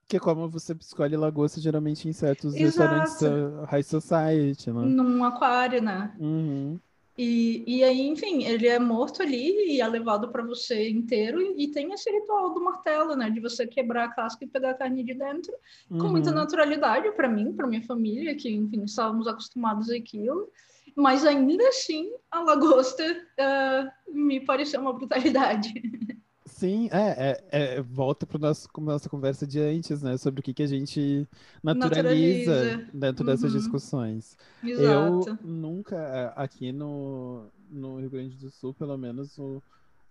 Que 0.06 0.18
é 0.18 0.20
como 0.20 0.50
você 0.50 0.76
escolhe 0.78 1.16
lagosta 1.16 1.62
geralmente 1.62 2.06
em 2.06 2.12
certos 2.12 2.54
Exato. 2.54 2.94
restaurantes 2.94 3.70
high 3.70 3.82
society, 3.82 4.70
né? 4.70 4.84
Num 4.84 5.24
aquário, 5.24 5.80
né? 5.80 6.14
Uhum. 6.20 6.78
E, 7.16 7.62
e 7.66 7.85
aí, 7.85 8.00
enfim, 8.07 8.45
ele 8.45 8.66
é 8.66 8.78
morto 8.78 9.23
ali 9.23 9.75
e 9.75 9.81
é 9.81 9.87
levado 9.87 10.28
para 10.31 10.42
você 10.42 10.88
inteiro. 10.88 11.42
E, 11.42 11.64
e, 11.64 11.69
tem 11.69 11.92
esse 11.92 12.11
ritual 12.11 12.54
do 12.54 12.64
martelo, 12.64 13.14
né? 13.14 13.28
De 13.28 13.38
você 13.38 13.66
quebrar 13.66 14.04
a 14.04 14.09
casca 14.09 14.45
e 14.45 14.49
pegar 14.49 14.71
a 14.71 14.75
carne 14.75 15.04
de 15.04 15.12
dentro 15.12 15.52
uhum. 15.90 15.99
com 15.99 16.09
muita 16.09 16.31
naturalidade 16.31 17.11
para 17.12 17.28
mim, 17.28 17.52
para 17.52 17.66
minha 17.66 17.83
família, 17.83 18.35
que, 18.35 18.50
enfim, 18.50 18.83
estávamos 18.85 19.28
acostumados 19.28 19.90
àquilo. 19.90 20.49
Mas 20.97 21.25
ainda 21.25 21.69
assim, 21.69 22.11
a 22.31 22.40
lagosta 22.40 23.04
uh, 23.04 24.14
me 24.14 24.40
pareceu 24.40 24.81
uma 24.81 24.92
brutalidade. 24.92 25.73
Sim, 26.62 26.88
é, 26.92 27.42
é, 27.50 27.75
é 27.75 27.83
volta 27.83 28.25
para 28.25 28.38
nossa 28.38 28.69
nossa 28.78 29.09
conversa 29.09 29.45
de 29.45 29.59
antes, 29.59 30.00
né? 30.00 30.16
Sobre 30.16 30.38
o 30.38 30.42
que, 30.45 30.54
que 30.54 30.62
a 30.62 30.66
gente 30.69 31.26
naturaliza, 31.61 32.54
naturaliza. 32.54 32.90
dentro 32.95 33.25
uhum. 33.25 33.33
dessas 33.33 33.52
discussões. 33.52 34.37
Exato. 34.62 35.28
Eu 35.28 35.38
nunca, 35.42 36.33
aqui 36.37 36.71
no, 36.71 37.47
no 37.69 37.99
Rio 37.99 38.11
Grande 38.11 38.37
do 38.37 38.49
Sul, 38.49 38.73
pelo 38.73 38.97
menos, 38.97 39.37
o, 39.38 39.61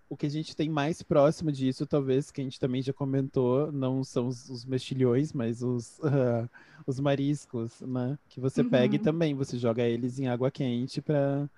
O 0.09 0.17
que 0.17 0.25
a 0.25 0.29
gente 0.29 0.53
tem 0.53 0.69
mais 0.69 1.01
próximo 1.01 1.53
disso, 1.53 1.85
talvez, 1.85 2.29
que 2.31 2.41
a 2.41 2.43
gente 2.43 2.59
também 2.59 2.81
já 2.81 2.91
comentou, 2.91 3.71
não 3.71 4.03
são 4.03 4.27
os, 4.27 4.49
os 4.49 4.65
mexilhões, 4.65 5.31
mas 5.31 5.63
os, 5.63 5.99
uh, 5.99 6.49
os 6.85 6.99
mariscos, 6.99 7.79
né? 7.79 8.19
Que 8.27 8.41
você 8.41 8.59
uhum. 8.59 8.69
pega 8.69 8.97
e 8.97 8.99
também 8.99 9.33
você 9.33 9.57
joga 9.57 9.83
eles 9.83 10.19
em 10.19 10.27
água 10.27 10.51
quente 10.51 11.01
para 11.01 11.49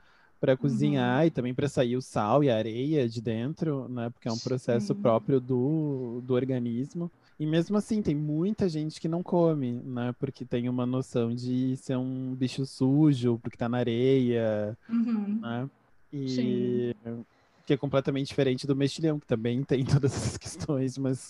para 0.44 0.58
cozinhar 0.58 1.22
uhum. 1.22 1.28
e 1.28 1.32
também 1.32 1.54
para 1.54 1.70
sair 1.70 1.96
o 1.96 2.02
sal 2.02 2.44
e 2.44 2.50
a 2.50 2.58
areia 2.58 3.08
de 3.08 3.22
dentro, 3.22 3.88
né? 3.88 4.10
Porque 4.10 4.28
é 4.28 4.32
um 4.32 4.38
processo 4.38 4.88
Sim. 4.88 5.02
próprio 5.02 5.40
do, 5.40 6.22
do 6.22 6.34
organismo. 6.34 7.10
E 7.40 7.46
mesmo 7.46 7.78
assim, 7.78 8.02
tem 8.02 8.14
muita 8.14 8.68
gente 8.68 9.00
que 9.00 9.08
não 9.08 9.24
come, 9.24 9.72
né? 9.72 10.14
Porque 10.20 10.44
tem 10.44 10.68
uma 10.68 10.86
noção 10.86 11.34
de 11.34 11.78
ser 11.78 11.96
um 11.96 12.36
bicho 12.36 12.66
sujo, 12.66 13.40
porque 13.42 13.56
tá 13.56 13.70
na 13.70 13.78
areia, 13.78 14.78
uhum. 14.90 15.40
né? 15.42 15.70
E 16.12 16.28
Sim. 16.28 17.26
que 17.66 17.72
é 17.72 17.78
completamente 17.78 18.28
diferente 18.28 18.68
do 18.68 18.76
mexilhão, 18.76 19.22
que 19.22 19.26
também 19.26 19.64
tem 19.64 19.86
todas 20.04 20.14
essas 20.14 20.38
questões, 20.38 20.98
mas 20.98 21.30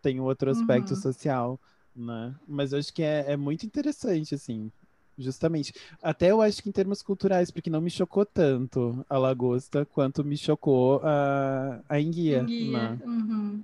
tem 0.00 0.20
outro 0.20 0.50
aspecto 0.50 0.94
uhum. 0.94 1.00
social, 1.02 1.60
né? 1.94 2.34
Mas 2.48 2.72
eu 2.72 2.78
acho 2.78 2.94
que 2.94 3.02
é, 3.02 3.32
é 3.32 3.36
muito 3.36 3.66
interessante, 3.66 4.34
assim, 4.34 4.72
Justamente. 5.18 5.74
Até 6.00 6.30
eu 6.30 6.40
acho 6.40 6.62
que 6.62 6.68
em 6.68 6.72
termos 6.72 7.02
culturais, 7.02 7.50
porque 7.50 7.68
não 7.68 7.80
me 7.80 7.90
chocou 7.90 8.24
tanto 8.24 9.04
a 9.10 9.18
lagosta 9.18 9.84
quanto 9.84 10.24
me 10.24 10.36
chocou 10.36 11.00
a, 11.02 11.80
a 11.88 12.00
enguia. 12.00 12.38
enguia. 12.40 12.90
Né? 12.90 12.98
Uhum. 13.04 13.62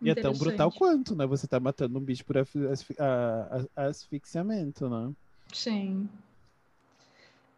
E 0.00 0.10
é 0.10 0.14
tão 0.14 0.32
brutal 0.32 0.70
quanto, 0.70 1.14
né? 1.14 1.26
Você 1.26 1.46
tá 1.46 1.60
matando 1.60 1.98
um 1.98 2.02
bicho 2.02 2.24
por 2.24 2.36
asfixiamento, 3.76 4.88
né? 4.88 5.12
Sim. 5.52 6.08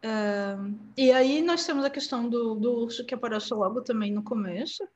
Uh, 0.03 0.75
e 0.95 1.11
aí 1.11 1.41
nós 1.41 1.65
temos 1.65 1.83
a 1.83 1.89
questão 1.89 2.29
do, 2.29 2.53
do 2.55 2.71
urso 2.71 3.03
que 3.03 3.15
aparece 3.15 3.51
logo 3.53 3.81
também 3.81 4.11
no 4.11 4.21
começo, 4.21 4.87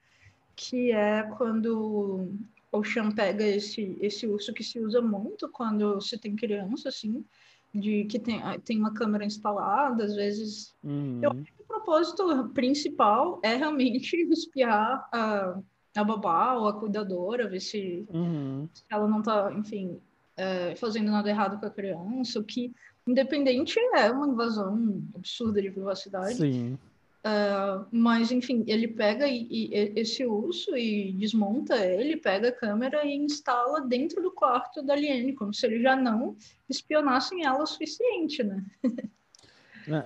que 0.55 0.91
é 0.91 1.23
quando 1.37 2.29
o 2.71 2.83
Chan 2.83 3.11
pega 3.11 3.43
esse, 3.43 3.97
esse 3.99 4.27
urso 4.27 4.53
que 4.53 4.63
se 4.63 4.79
usa 4.79 5.01
muito 5.01 5.49
quando 5.49 5.99
se 5.99 6.17
tem 6.19 6.35
criança, 6.35 6.89
assim, 6.89 7.25
de 7.73 8.05
que 8.05 8.19
tem, 8.19 8.41
ah, 8.41 8.57
tem 8.59 8.77
uma 8.77 8.93
câmera 8.93 9.25
instalada, 9.25 10.03
às 10.03 10.15
vezes. 10.15 10.75
Uhum. 10.83 11.19
Eu 11.21 11.31
acho 11.31 11.43
que 11.43 11.61
o 11.61 11.67
propósito 11.67 12.49
principal 12.49 13.39
é 13.43 13.55
realmente 13.55 14.15
espiar 14.31 15.07
a, 15.11 15.59
a 15.95 16.03
babá 16.03 16.55
ou 16.55 16.67
a 16.67 16.73
cuidadora, 16.73 17.47
ver 17.47 17.59
se, 17.59 18.05
uhum. 18.09 18.67
se 18.73 18.83
ela 18.89 19.07
não 19.07 19.19
está, 19.19 19.51
enfim, 19.53 19.99
é, 20.35 20.75
fazendo 20.75 21.11
nada 21.11 21.29
errado 21.29 21.59
com 21.59 21.65
a 21.65 21.69
criança, 21.69 22.39
o 22.39 22.43
que, 22.43 22.73
independente, 23.05 23.79
é 23.93 24.09
uma 24.09 24.27
invasão 24.27 25.03
absurda 25.15 25.61
de 25.61 25.71
privacidade. 25.71 26.35
Sim. 26.35 26.77
Uh, 27.19 27.85
mas, 27.91 28.31
enfim, 28.31 28.63
ele 28.65 28.88
pega 28.88 29.27
e, 29.27 29.45
e, 29.49 29.93
esse 29.99 30.25
urso 30.25 30.75
e 30.77 31.11
desmonta 31.13 31.75
ele, 31.75 32.15
pega 32.15 32.47
a 32.47 32.55
câmera 32.55 33.05
e 33.05 33.13
instala 33.13 33.81
dentro 33.81 34.21
do 34.21 34.31
quarto 34.31 34.81
da 34.81 34.95
Liane, 34.95 35.33
como 35.33 35.53
se 35.53 35.65
eles 35.65 35.81
já 35.81 35.97
não 35.97 36.38
espionassem 36.69 37.45
ela 37.45 37.61
o 37.61 37.67
suficiente, 37.67 38.41
né? 38.41 38.65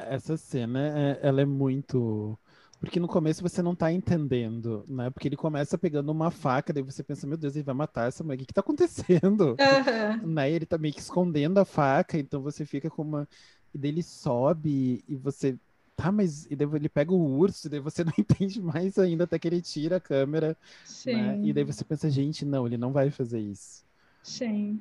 Essa 0.09 0.37
cena, 0.37 0.79
é, 0.97 1.19
ela 1.21 1.41
é 1.41 1.45
muito... 1.45 2.37
Porque 2.79 2.99
no 2.99 3.07
começo 3.07 3.41
você 3.41 3.61
não 3.61 3.75
tá 3.75 3.91
entendendo, 3.91 4.83
né? 4.89 5.09
Porque 5.09 5.27
ele 5.27 5.37
começa 5.37 5.77
pegando 5.77 6.11
uma 6.11 6.31
faca, 6.31 6.73
daí 6.73 6.83
você 6.83 7.01
pensa, 7.01 7.27
meu 7.27 7.37
Deus, 7.37 7.55
ele 7.55 7.63
vai 7.63 7.75
matar 7.75 8.07
essa 8.07 8.23
mulher, 8.23 8.35
o 8.35 8.39
que 8.39 8.47
que 8.47 8.53
tá 8.53 8.61
acontecendo? 8.61 9.55
Uhum. 10.23 10.33
Né? 10.33 10.51
Ele 10.51 10.65
tá 10.65 10.77
meio 10.77 10.93
que 10.93 10.99
escondendo 10.99 11.59
a 11.59 11.65
faca, 11.65 12.17
então 12.17 12.41
você 12.41 12.65
fica 12.65 12.89
com 12.89 13.03
uma... 13.03 13.27
E 13.73 13.77
daí 13.77 13.91
ele 13.91 14.03
sobe 14.03 15.03
e 15.07 15.15
você 15.15 15.57
tá, 15.95 16.11
mas 16.11 16.45
e 16.49 16.55
daí 16.55 16.67
ele 16.73 16.89
pega 16.89 17.11
o 17.11 17.37
urso, 17.37 17.67
e 17.67 17.69
daí 17.69 17.79
você 17.79 18.03
não 18.05 18.13
entende 18.17 18.61
mais 18.61 18.97
ainda 18.97 19.23
até 19.23 19.39
que 19.39 19.47
ele 19.47 19.61
tira 19.61 19.97
a 19.97 20.01
câmera. 20.01 20.57
Sim. 20.85 21.15
Né? 21.15 21.39
E 21.43 21.53
daí 21.53 21.63
você 21.63 21.83
pensa, 21.83 22.09
gente, 22.09 22.45
não, 22.45 22.65
ele 22.65 22.77
não 22.77 22.91
vai 22.91 23.09
fazer 23.09 23.39
isso. 23.39 23.83
Sim. 24.21 24.79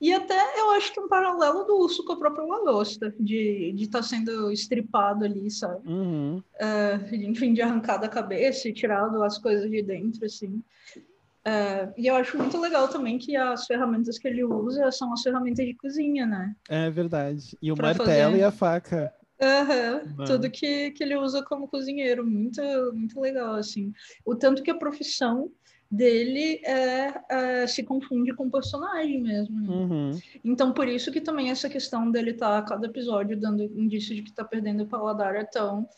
E 0.00 0.12
até 0.12 0.38
eu 0.60 0.70
acho 0.70 0.92
que 0.92 1.00
um 1.00 1.08
paralelo 1.08 1.64
do 1.64 1.76
urso 1.76 2.04
com 2.04 2.12
a 2.12 2.18
própria 2.18 2.44
lagosta, 2.44 3.12
de 3.18 3.74
estar 3.76 3.98
tá 3.98 4.02
sendo 4.02 4.50
estripado 4.52 5.24
ali, 5.24 5.50
sabe? 5.50 5.88
Uhum. 5.88 6.36
Uh, 6.54 7.14
enfim, 7.14 7.52
de 7.52 7.60
arrancar 7.60 7.98
da 7.98 8.08
cabeça 8.08 8.68
e 8.68 8.72
tirado 8.72 9.22
as 9.24 9.38
coisas 9.38 9.68
de 9.68 9.82
dentro, 9.82 10.24
assim. 10.24 10.62
Uh, 10.96 11.92
e 11.96 12.06
eu 12.06 12.14
acho 12.14 12.36
muito 12.38 12.60
legal 12.60 12.86
também 12.88 13.18
que 13.18 13.34
as 13.34 13.66
ferramentas 13.66 14.18
que 14.18 14.28
ele 14.28 14.44
usa 14.44 14.90
são 14.92 15.12
as 15.12 15.22
ferramentas 15.22 15.66
de 15.66 15.74
cozinha, 15.74 16.26
né? 16.26 16.54
É 16.68 16.90
verdade. 16.90 17.58
E 17.60 17.72
o 17.72 17.74
pra 17.74 17.88
martelo 17.88 18.32
fazer... 18.32 18.38
e 18.38 18.44
a 18.44 18.50
faca. 18.52 19.12
Uhum, 19.40 20.24
tudo 20.26 20.50
que, 20.50 20.90
que 20.90 21.02
ele 21.02 21.16
usa 21.16 21.44
como 21.44 21.68
cozinheiro, 21.68 22.26
muito, 22.26 22.60
muito 22.92 23.20
legal, 23.20 23.54
assim. 23.54 23.92
O 24.24 24.34
tanto 24.34 24.62
que 24.62 24.70
a 24.70 24.76
profissão 24.76 25.50
dele 25.90 26.60
é, 26.64 27.14
é 27.28 27.66
se 27.66 27.82
confunde 27.82 28.34
com 28.34 28.46
o 28.46 28.50
personagem 28.50 29.22
mesmo. 29.22 29.60
Né? 29.60 29.68
Uhum. 29.68 30.20
Então, 30.44 30.72
por 30.72 30.88
isso 30.88 31.12
que 31.12 31.20
também 31.20 31.50
essa 31.50 31.68
questão 31.68 32.10
dele 32.10 32.32
estar 32.32 32.48
tá, 32.48 32.58
a 32.58 32.62
cada 32.62 32.86
episódio 32.86 33.38
dando 33.38 33.62
indício 33.62 34.14
de 34.14 34.22
que 34.22 34.30
está 34.30 34.44
perdendo 34.44 34.82
o 34.82 34.88
paladar 34.88 35.34
é 35.36 35.44
tão... 35.44 35.88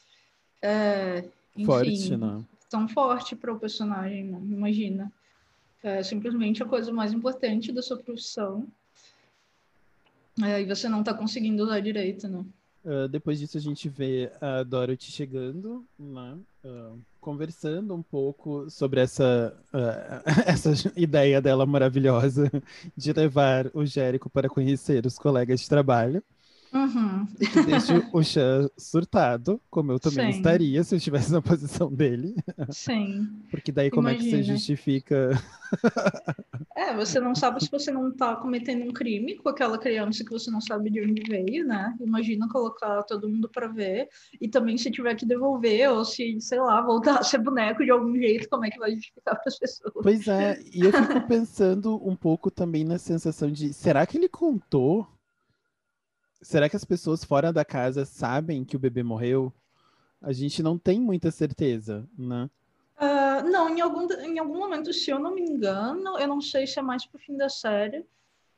É, 0.63 1.25
enfim, 1.57 1.65
forte, 1.65 2.17
né? 2.17 2.45
Tão 2.69 2.87
forte 2.89 3.35
para 3.35 3.53
o 3.53 3.59
personagem, 3.59 4.25
né? 4.25 4.39
imagina. 4.39 5.11
É 5.83 6.03
simplesmente 6.03 6.63
a 6.63 6.67
coisa 6.67 6.93
mais 6.93 7.13
importante 7.13 7.73
da 7.73 7.81
sua 7.81 7.97
profissão. 7.97 8.69
É, 10.45 10.61
e 10.61 10.67
você 10.67 10.89
não 10.91 11.01
está 11.01 11.15
conseguindo 11.15 11.65
usar 11.65 11.81
direito, 11.81 12.29
né? 12.29 12.45
Uh, 12.85 13.09
depois 13.09 13.39
disso, 13.39 13.59
a 13.59 13.61
gente 13.61 13.89
vê 13.89 14.33
a 14.41 14.63
Dorothy 14.63 15.11
chegando, 15.11 15.85
né? 15.99 16.39
Uh, 16.65 16.99
conversando 17.21 17.95
um 17.95 18.03
pouco 18.03 18.71
sobre 18.71 19.01
essa, 19.01 19.55
uh, 19.75 20.23
essa 20.47 20.73
ideia 20.97 21.41
dela 21.41 21.67
maravilhosa 21.67 22.51
de 22.97 23.13
levar 23.13 23.71
o 23.75 23.85
Jérico 23.85 24.31
para 24.31 24.49
conhecer 24.49 25.05
os 25.05 25.19
colegas 25.19 25.61
de 25.61 25.69
trabalho. 25.69 26.23
Uhum. 26.73 27.27
E 27.41 27.47
que 27.47 27.63
deixa 27.63 28.09
o 28.13 28.23
Chan 28.23 28.69
surtado, 28.79 29.61
como 29.69 29.93
eu 29.93 29.99
também 29.99 30.33
Sim. 30.33 30.39
estaria 30.39 30.85
se 30.85 30.95
eu 30.95 30.99
estivesse 30.99 31.33
na 31.33 31.43
posição 31.43 31.93
dele. 31.93 32.35
Sim. 32.71 33.29
Porque 33.51 33.73
daí 33.73 33.91
como 33.91 34.09
Imagina. 34.09 34.29
é 34.29 34.31
que 34.31 34.37
você 34.37 34.53
justifica? 34.53 35.31
é, 36.77 36.95
você 36.95 37.19
não 37.19 37.35
sabe 37.35 37.63
se 37.63 37.71
você 37.71 37.91
não 37.91 38.11
está 38.11 38.37
cometendo 38.37 38.85
um 38.89 38.93
crime 38.93 39.37
com 39.37 39.49
aquela 39.49 39.79
criança 39.79 40.25
que 40.25 40.31
você 40.31 40.51
não 40.51 40.61
sabe 40.61 40.91
de 40.91 41.01
onde 41.01 41.23
veio, 41.29 41.67
né? 41.67 41.95
Imagina 42.01 42.49
colocar 42.49 43.03
todo 43.05 43.29
mundo 43.29 43.49
para 43.49 43.67
ver. 43.67 44.09
E 44.41 44.49
também 44.49 44.79
se 44.79 44.91
tiver 44.91 45.15
que 45.15 45.27
devolver, 45.27 45.91
ou 45.91 46.05
se, 46.05 46.41
sei 46.41 46.61
lá, 46.61 46.81
voltar 46.81 47.19
a 47.19 47.23
ser 47.25 47.39
boneco 47.39 47.85
de 47.85 47.91
algum 47.91 48.15
jeito, 48.17 48.49
como 48.49 48.65
é 48.65 48.71
que 48.71 48.79
vai 48.79 48.93
justificar 48.95 49.35
para 49.35 49.49
as 49.49 49.59
pessoas? 49.59 49.93
Pois 50.03 50.29
é, 50.29 50.61
e 50.73 50.83
eu 50.83 50.93
fico 50.93 51.27
pensando 51.27 52.01
um 52.07 52.15
pouco 52.15 52.51
também 52.51 52.85
na 52.85 52.99
sensação 52.99 53.51
de, 53.51 53.73
será 53.73 54.07
que 54.07 54.17
ele 54.17 54.29
contou 54.29 55.07
será 56.41 56.69
que 56.69 56.77
as 56.77 56.85
pessoas 56.85 57.25
fora 57.25 57.53
da 57.53 57.65
casa 57.65 58.05
sabem 58.05 58.65
que 58.65 58.77
o 58.77 58.79
bebê 58.79 59.03
morreu? 59.03 59.53
A 60.21 60.33
gente 60.33 60.63
não 60.63 60.79
tem 60.79 61.01
muita 61.01 61.31
certeza, 61.31 62.09
né? 62.17 62.51
Uh, 63.01 63.49
não, 63.49 63.69
em 63.71 63.81
algum, 63.81 64.07
em 64.13 64.39
algum 64.39 64.59
momento, 64.59 64.93
se 64.93 65.11
eu 65.11 65.19
não 65.19 65.35
me 65.35 65.41
engano, 65.41 66.19
eu 66.19 66.29
não 66.29 66.41
sei 66.41 66.67
se 66.67 66.79
é 66.79 66.83
mais 66.83 67.07
pro 67.07 67.19
fim 67.19 67.37
da 67.37 67.49
série 67.49 68.05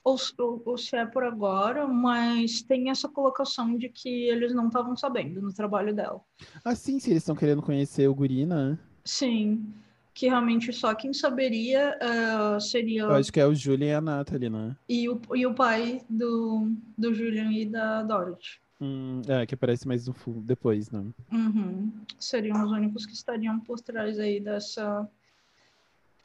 ou, 0.03 0.17
ou, 0.39 0.63
ou 0.65 0.77
se 0.77 0.97
é 0.97 1.07
por 1.07 1.23
agora, 1.23 1.87
mas 1.87 2.61
tem 2.63 2.91
essa 2.91 3.09
colocação 3.09 3.77
de 3.77 3.89
que 3.89 4.09
eles 4.09 4.53
não 4.53 4.67
estavam 4.67 4.97
sabendo 4.97 5.41
no 5.41 5.55
trabalho 5.55 5.95
dela. 5.95 6.21
Ah, 6.65 6.75
sim, 6.75 6.99
se 6.99 7.11
eles 7.11 7.23
estão 7.23 7.37
querendo 7.37 7.63
conhecer 7.63 8.09
o 8.09 8.15
guri, 8.15 8.45
né? 8.45 8.77
Sim 9.05 9.73
que 10.15 10.27
realmente 10.27 10.73
só 10.73 10.95
quem 10.95 11.13
saberia 11.13 11.97
uh, 11.99 12.61
seria. 12.61 13.03
Eu 13.03 13.15
acho 13.15 13.33
que 13.33 13.41
é 13.41 13.47
o 13.47 13.55
Julian 13.55 13.87
e 13.89 13.95
a 13.95 14.01
Natalie, 14.01 14.51
né? 14.51 14.77
E 14.89 15.09
o, 15.09 15.21
e 15.35 15.47
o 15.47 15.55
pai 15.55 16.03
do, 16.09 16.71
do 16.97 17.15
Julian 17.15 17.51
e 17.53 17.65
da 17.65 18.03
Dorothy. 18.03 18.61
Hum, 18.81 19.23
é, 19.29 19.47
que 19.47 19.55
aparece 19.55 19.87
mais 19.87 20.09
no 20.09 20.13
fundo, 20.13 20.41
depois, 20.41 20.91
né? 20.91 21.05
Uhum. 21.31 21.93
Seriam 22.19 22.65
os 22.65 22.73
únicos 22.73 23.07
que 23.07 23.13
estariam 23.13 23.61
por 23.61 23.81
trás 23.81 24.19
aí 24.19 24.41
dessa. 24.41 25.09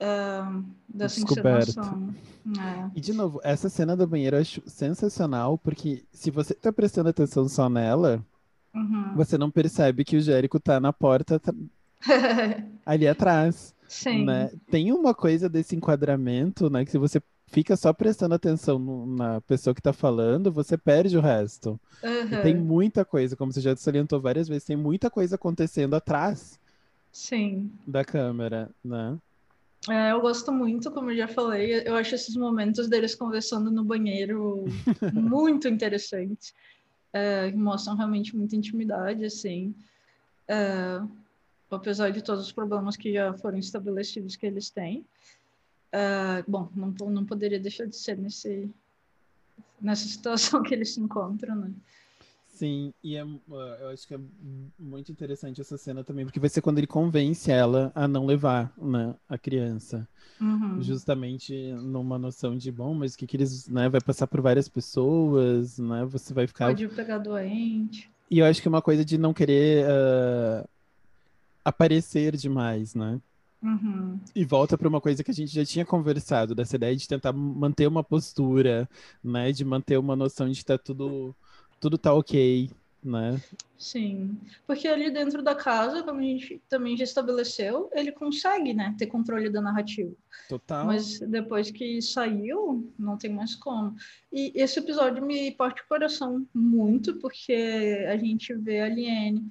Uh, 0.01 0.65
dessa 0.89 1.23
Descoberta. 1.23 1.81
É. 1.81 2.91
E 2.95 3.01
de 3.01 3.13
novo, 3.13 3.39
essa 3.43 3.69
cena 3.69 3.95
do 3.95 4.07
banheiro 4.07 4.37
eu 4.37 4.41
acho 4.41 4.61
sensacional, 4.65 5.57
porque 5.57 6.03
se 6.11 6.31
você 6.31 6.53
tá 6.53 6.73
prestando 6.73 7.09
atenção 7.09 7.47
só 7.47 7.69
nela, 7.69 8.25
uhum. 8.73 9.13
você 9.15 9.37
não 9.37 9.51
percebe 9.51 10.03
que 10.03 10.17
o 10.17 10.21
Jérico 10.21 10.59
tá 10.59 10.79
na 10.79 10.91
porta 10.91 11.39
ali 12.85 13.07
atrás. 13.07 13.75
Sim. 13.87 14.25
Né? 14.25 14.51
Tem 14.69 14.91
uma 14.91 15.13
coisa 15.13 15.47
desse 15.47 15.75
enquadramento, 15.75 16.69
né? 16.69 16.83
Que 16.83 16.91
se 16.91 16.97
você 16.97 17.21
fica 17.47 17.75
só 17.75 17.93
prestando 17.93 18.35
atenção 18.35 18.77
no, 18.77 19.05
na 19.05 19.41
pessoa 19.41 19.73
que 19.73 19.79
está 19.79 19.93
falando, 19.93 20.51
você 20.51 20.77
perde 20.77 21.17
o 21.17 21.21
resto. 21.21 21.79
Uhum. 22.03 22.41
tem 22.43 22.55
muita 22.55 23.03
coisa, 23.03 23.35
como 23.35 23.51
você 23.51 23.61
já 23.61 23.75
salientou 23.75 24.21
várias 24.21 24.47
vezes, 24.47 24.65
tem 24.65 24.75
muita 24.75 25.09
coisa 25.09 25.35
acontecendo 25.35 25.95
atrás 25.95 26.59
Sim. 27.11 27.71
da 27.87 28.03
câmera, 28.03 28.69
né? 28.83 29.17
É, 29.89 30.11
eu 30.11 30.19
gosto 30.19 30.51
muito, 30.51 30.91
como 30.91 31.11
eu 31.11 31.17
já 31.17 31.27
falei, 31.27 31.81
eu 31.85 31.95
acho 31.95 32.13
esses 32.13 32.35
momentos 32.35 32.89
deles 32.89 33.15
conversando 33.15 33.71
no 33.71 33.83
banheiro 33.83 34.65
muito 35.13 35.67
interessantes. 35.67 36.53
É, 37.13 37.51
mostram 37.53 37.95
realmente 37.95 38.35
muita 38.35 38.55
intimidade, 38.55 39.23
assim. 39.23 39.73
É, 40.47 41.01
apesar 41.69 42.11
de 42.11 42.21
todos 42.21 42.45
os 42.45 42.51
problemas 42.51 42.95
que 42.95 43.13
já 43.13 43.33
foram 43.33 43.57
estabelecidos 43.57 44.35
que 44.35 44.45
eles 44.45 44.69
têm. 44.69 45.05
Uh, 45.93 46.43
bom, 46.47 46.69
não, 46.75 46.91
não 47.09 47.25
poderia 47.25 47.59
deixar 47.59 47.85
de 47.85 47.95
ser 47.95 48.17
nesse, 48.17 48.69
nessa 49.81 50.07
situação 50.07 50.61
que 50.63 50.73
eles 50.73 50.93
se 50.93 50.99
encontram, 50.99 51.55
né? 51.55 51.71
Sim, 52.57 52.91
e 53.03 53.15
é, 53.15 53.21
eu 53.21 53.89
acho 53.93 54.07
que 54.07 54.15
é 54.15 54.19
muito 54.79 55.11
interessante 55.11 55.61
essa 55.61 55.77
cena 55.77 56.03
também, 56.03 56.25
porque 56.25 56.39
vai 56.39 56.49
ser 56.49 56.59
quando 56.59 56.79
ele 56.79 56.87
convence 56.87 57.51
ela 57.51 57.91
a 57.93 58.07
não 58.07 58.25
levar 58.25 58.73
né, 58.75 59.13
a 59.29 59.37
criança. 59.37 60.07
Uhum. 60.41 60.81
Justamente 60.81 61.53
numa 61.73 62.17
noção 62.17 62.57
de, 62.57 62.71
bom, 62.71 62.95
mas 62.95 63.13
o 63.13 63.17
que, 63.17 63.27
que 63.27 63.37
eles, 63.37 63.67
né, 63.67 63.87
vai 63.87 64.01
passar 64.01 64.25
por 64.25 64.41
várias 64.41 64.67
pessoas, 64.67 65.77
né, 65.77 66.03
você 66.05 66.33
vai 66.33 66.47
ficar... 66.47 66.65
Pode 66.65 66.87
pegar 66.87 67.19
doente. 67.19 68.09
E 68.29 68.39
eu 68.39 68.45
acho 68.45 68.59
que 68.59 68.67
é 68.67 68.69
uma 68.69 68.81
coisa 68.81 69.05
de 69.05 69.19
não 69.19 69.35
querer 69.35 69.85
uh, 69.85 70.67
aparecer 71.67 72.37
demais, 72.37 72.95
né? 72.95 73.19
Uhum. 73.61 74.19
E 74.33 74.45
volta 74.45 74.77
para 74.77 74.87
uma 74.87 75.01
coisa 75.01 75.21
que 75.23 75.31
a 75.31 75.33
gente 75.33 75.53
já 75.53 75.65
tinha 75.65 75.85
conversado, 75.85 76.55
dessa 76.55 76.77
ideia 76.77 76.95
de 76.95 77.07
tentar 77.07 77.33
manter 77.33 77.87
uma 77.87 78.03
postura, 78.03 78.87
né? 79.21 79.51
De 79.51 79.65
manter 79.65 79.97
uma 79.97 80.15
noção 80.15 80.49
de 80.49 80.59
que 80.59 80.65
tá 80.65 80.77
tudo, 80.77 81.35
tudo 81.79 81.97
tá 81.97 82.13
ok, 82.13 82.69
né? 83.03 83.41
Sim, 83.77 84.37
porque 84.65 84.87
ali 84.87 85.11
dentro 85.11 85.43
da 85.43 85.53
casa, 85.53 86.03
como 86.03 86.19
a 86.19 86.23
gente 86.23 86.61
também 86.69 86.95
já 86.95 87.03
estabeleceu, 87.03 87.89
ele 87.93 88.11
consegue, 88.11 88.73
né, 88.73 88.95
ter 88.97 89.07
controle 89.07 89.49
da 89.49 89.61
narrativa. 89.61 90.13
Total. 90.47 90.85
Mas 90.85 91.19
depois 91.19 91.69
que 91.69 92.01
saiu, 92.01 92.89
não 92.97 93.17
tem 93.17 93.31
mais 93.31 93.55
como. 93.55 93.95
E 94.31 94.51
esse 94.55 94.79
episódio 94.79 95.25
me 95.25 95.51
parte 95.51 95.81
o 95.81 95.87
coração 95.87 96.47
muito, 96.53 97.15
porque 97.19 98.05
a 98.09 98.17
gente 98.17 98.53
vê 98.53 98.81
a 98.81 98.89
Liane 98.89 99.45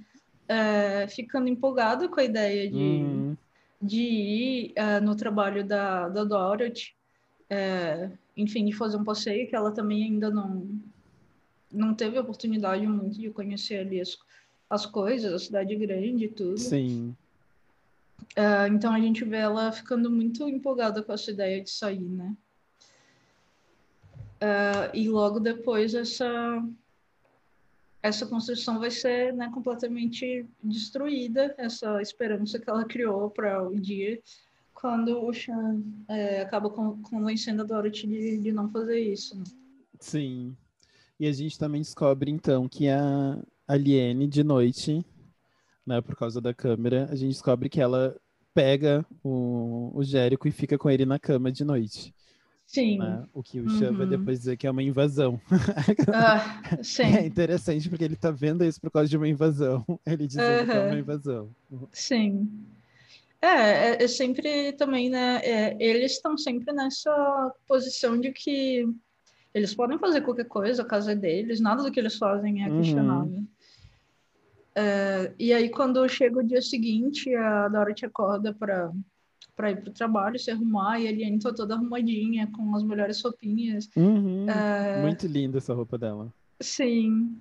é, 0.48 1.06
ficando 1.08 1.48
empolgada 1.48 2.08
com 2.08 2.20
a 2.20 2.24
ideia 2.24 2.70
de, 2.70 2.76
uhum. 2.76 3.36
de 3.80 4.02
ir 4.02 4.72
é, 4.76 5.00
no 5.00 5.16
trabalho 5.16 5.64
da, 5.64 6.08
da 6.08 6.24
Dorothy, 6.24 6.94
é, 7.48 8.10
enfim, 8.36 8.64
de 8.64 8.72
fazer 8.72 8.96
um 8.96 9.04
passeio 9.04 9.48
que 9.48 9.56
ela 9.56 9.72
também 9.72 10.04
ainda 10.04 10.30
não 10.30 10.68
não 11.72 11.92
teve 11.92 12.18
oportunidade 12.18 12.86
muito 12.86 13.18
de 13.18 13.28
conhecer 13.30 13.80
ali 13.80 14.00
as, 14.00 14.16
as 14.70 14.86
coisas, 14.86 15.32
a 15.32 15.38
cidade 15.38 15.74
grande 15.74 16.24
e 16.24 16.28
tudo. 16.28 16.56
Sim. 16.58 17.14
Então 18.72 18.94
a 18.94 19.00
gente 19.00 19.24
vê 19.24 19.38
ela 19.38 19.72
ficando 19.72 20.08
muito 20.08 20.48
empolgada 20.48 21.02
com 21.02 21.12
essa 21.12 21.30
ideia 21.30 21.60
de 21.60 21.68
sair, 21.68 21.98
né? 22.00 22.34
E 24.94 25.08
logo 25.08 25.40
depois 25.40 25.92
essa 25.92 26.62
essa 28.06 28.26
construção 28.26 28.78
vai 28.78 28.90
ser 28.90 29.32
né, 29.34 29.50
completamente 29.52 30.46
destruída, 30.62 31.54
essa 31.58 32.00
esperança 32.00 32.58
que 32.58 32.68
ela 32.68 32.84
criou 32.84 33.30
para 33.30 33.68
o 33.68 33.78
dia 33.78 34.20
quando 34.76 35.25
o 35.25 35.32
Sean 35.32 35.82
é, 36.06 36.42
acaba 36.42 36.68
convencendo 36.68 37.62
a 37.62 37.64
Dorothy 37.64 38.06
de, 38.06 38.38
de 38.38 38.52
não 38.52 38.68
fazer 38.68 39.00
isso. 39.00 39.36
Né? 39.36 39.44
Sim. 39.98 40.56
E 41.18 41.26
a 41.26 41.32
gente 41.32 41.58
também 41.58 41.80
descobre, 41.80 42.30
então, 42.30 42.68
que 42.68 42.88
a 42.88 43.42
Aliene, 43.66 44.26
de 44.26 44.44
noite, 44.44 45.04
né, 45.86 46.00
por 46.02 46.14
causa 46.14 46.40
da 46.40 46.52
câmera, 46.52 47.08
a 47.10 47.16
gente 47.16 47.32
descobre 47.32 47.70
que 47.70 47.80
ela 47.80 48.14
pega 48.52 49.04
o, 49.25 49.92
o 49.94 50.04
Jérico 50.04 50.46
e 50.46 50.52
fica 50.52 50.76
com 50.76 50.90
ele 50.90 51.06
na 51.06 51.18
cama 51.18 51.50
de 51.50 51.64
noite. 51.64 52.14
Sim. 52.66 52.99
Né? 52.99 53.25
O 53.32 53.42
que 53.42 53.61
o 53.61 53.68
Chan 53.70 53.90
uhum. 53.90 53.96
vai 53.96 54.06
depois 54.06 54.40
dizer 54.40 54.56
que 54.56 54.66
é 54.66 54.70
uma 54.70 54.82
invasão. 54.82 55.40
Ah, 56.12 56.62
sim. 56.82 57.04
É 57.04 57.25
interessante 57.25 57.88
porque 57.88 58.04
ele 58.04 58.16
tá 58.16 58.30
vendo 58.30 58.64
isso 58.64 58.80
por 58.80 58.90
causa 58.90 59.08
de 59.08 59.16
uma 59.16 59.28
invasão. 59.28 59.85
Ele 60.04 60.26
dizendo 60.26 60.61
uhum. 60.61 60.66
que 60.66 60.73
é 60.73 60.87
uma 60.87 60.99
invasão. 60.99 61.50
Sim. 61.92 62.49
É, 63.40 63.46
é, 63.46 64.02
é 64.02 64.08
sempre 64.08 64.73
também, 64.73 65.08
né? 65.08 65.40
É, 65.42 65.76
eles 65.78 66.12
estão 66.12 66.37
sempre 66.37 66.73
nessa 66.73 67.54
posição 67.68 68.20
de 68.20 68.32
que 68.32 68.88
eles 69.54 69.75
podem 69.75 69.99
fazer 69.99 70.23
qualquer 70.23 70.46
coisa, 70.46 70.82
a 70.82 70.87
casa 70.87 71.12
é 71.12 71.14
deles, 71.14 71.61
nada 71.61 71.82
do 71.82 71.90
que 71.90 72.00
eles 72.00 72.16
fazem 72.18 72.64
é 72.64 72.68
uhum. 72.68 72.76
questionável. 72.78 73.32
Uhum. 73.32 73.46
É, 74.75 75.32
e 75.38 75.54
aí, 75.54 75.71
quando 75.71 76.06
chega 76.08 76.38
o 76.38 76.47
dia 76.47 76.60
seguinte, 76.60 77.34
a 77.34 77.69
Dorothy 77.69 78.04
acorda 78.04 78.52
para 78.52 78.93
para 79.56 79.71
ir 79.71 79.80
para 79.80 79.90
o 79.90 79.95
trabalho, 79.95 80.38
se 80.38 80.50
arrumar, 80.50 81.00
e 81.00 81.08
a 81.08 81.10
Eliane 81.10 81.38
tá 81.38 81.52
toda 81.52 81.75
arrumadinha, 81.75 82.47
com 82.54 82.76
as 82.76 82.82
melhores 82.82 83.21
roupinhas. 83.23 83.88
Uhum. 83.97 84.49
É... 84.49 85.00
Muito 85.00 85.26
linda 85.26 85.58
essa 85.58 85.73
roupa 85.73 85.97
dela. 85.97 86.32
Sim. 86.60 87.36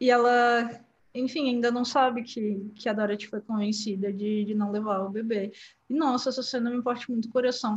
E 0.00 0.08
ela, 0.08 0.80
enfim, 1.14 1.48
ainda 1.48 1.70
não 1.70 1.84
sabe 1.84 2.22
que, 2.22 2.70
que 2.76 2.88
a 2.88 2.92
Dorothy 2.92 3.26
foi 3.26 3.40
convencida 3.40 4.12
de, 4.12 4.44
de 4.44 4.54
não 4.54 4.70
levar 4.70 5.00
o 5.00 5.10
bebê. 5.10 5.52
E, 5.88 5.94
nossa, 5.94 6.28
essa 6.28 6.42
cena 6.42 6.70
me 6.70 6.80
parte 6.80 7.10
muito 7.10 7.26
o 7.26 7.32
coração. 7.32 7.74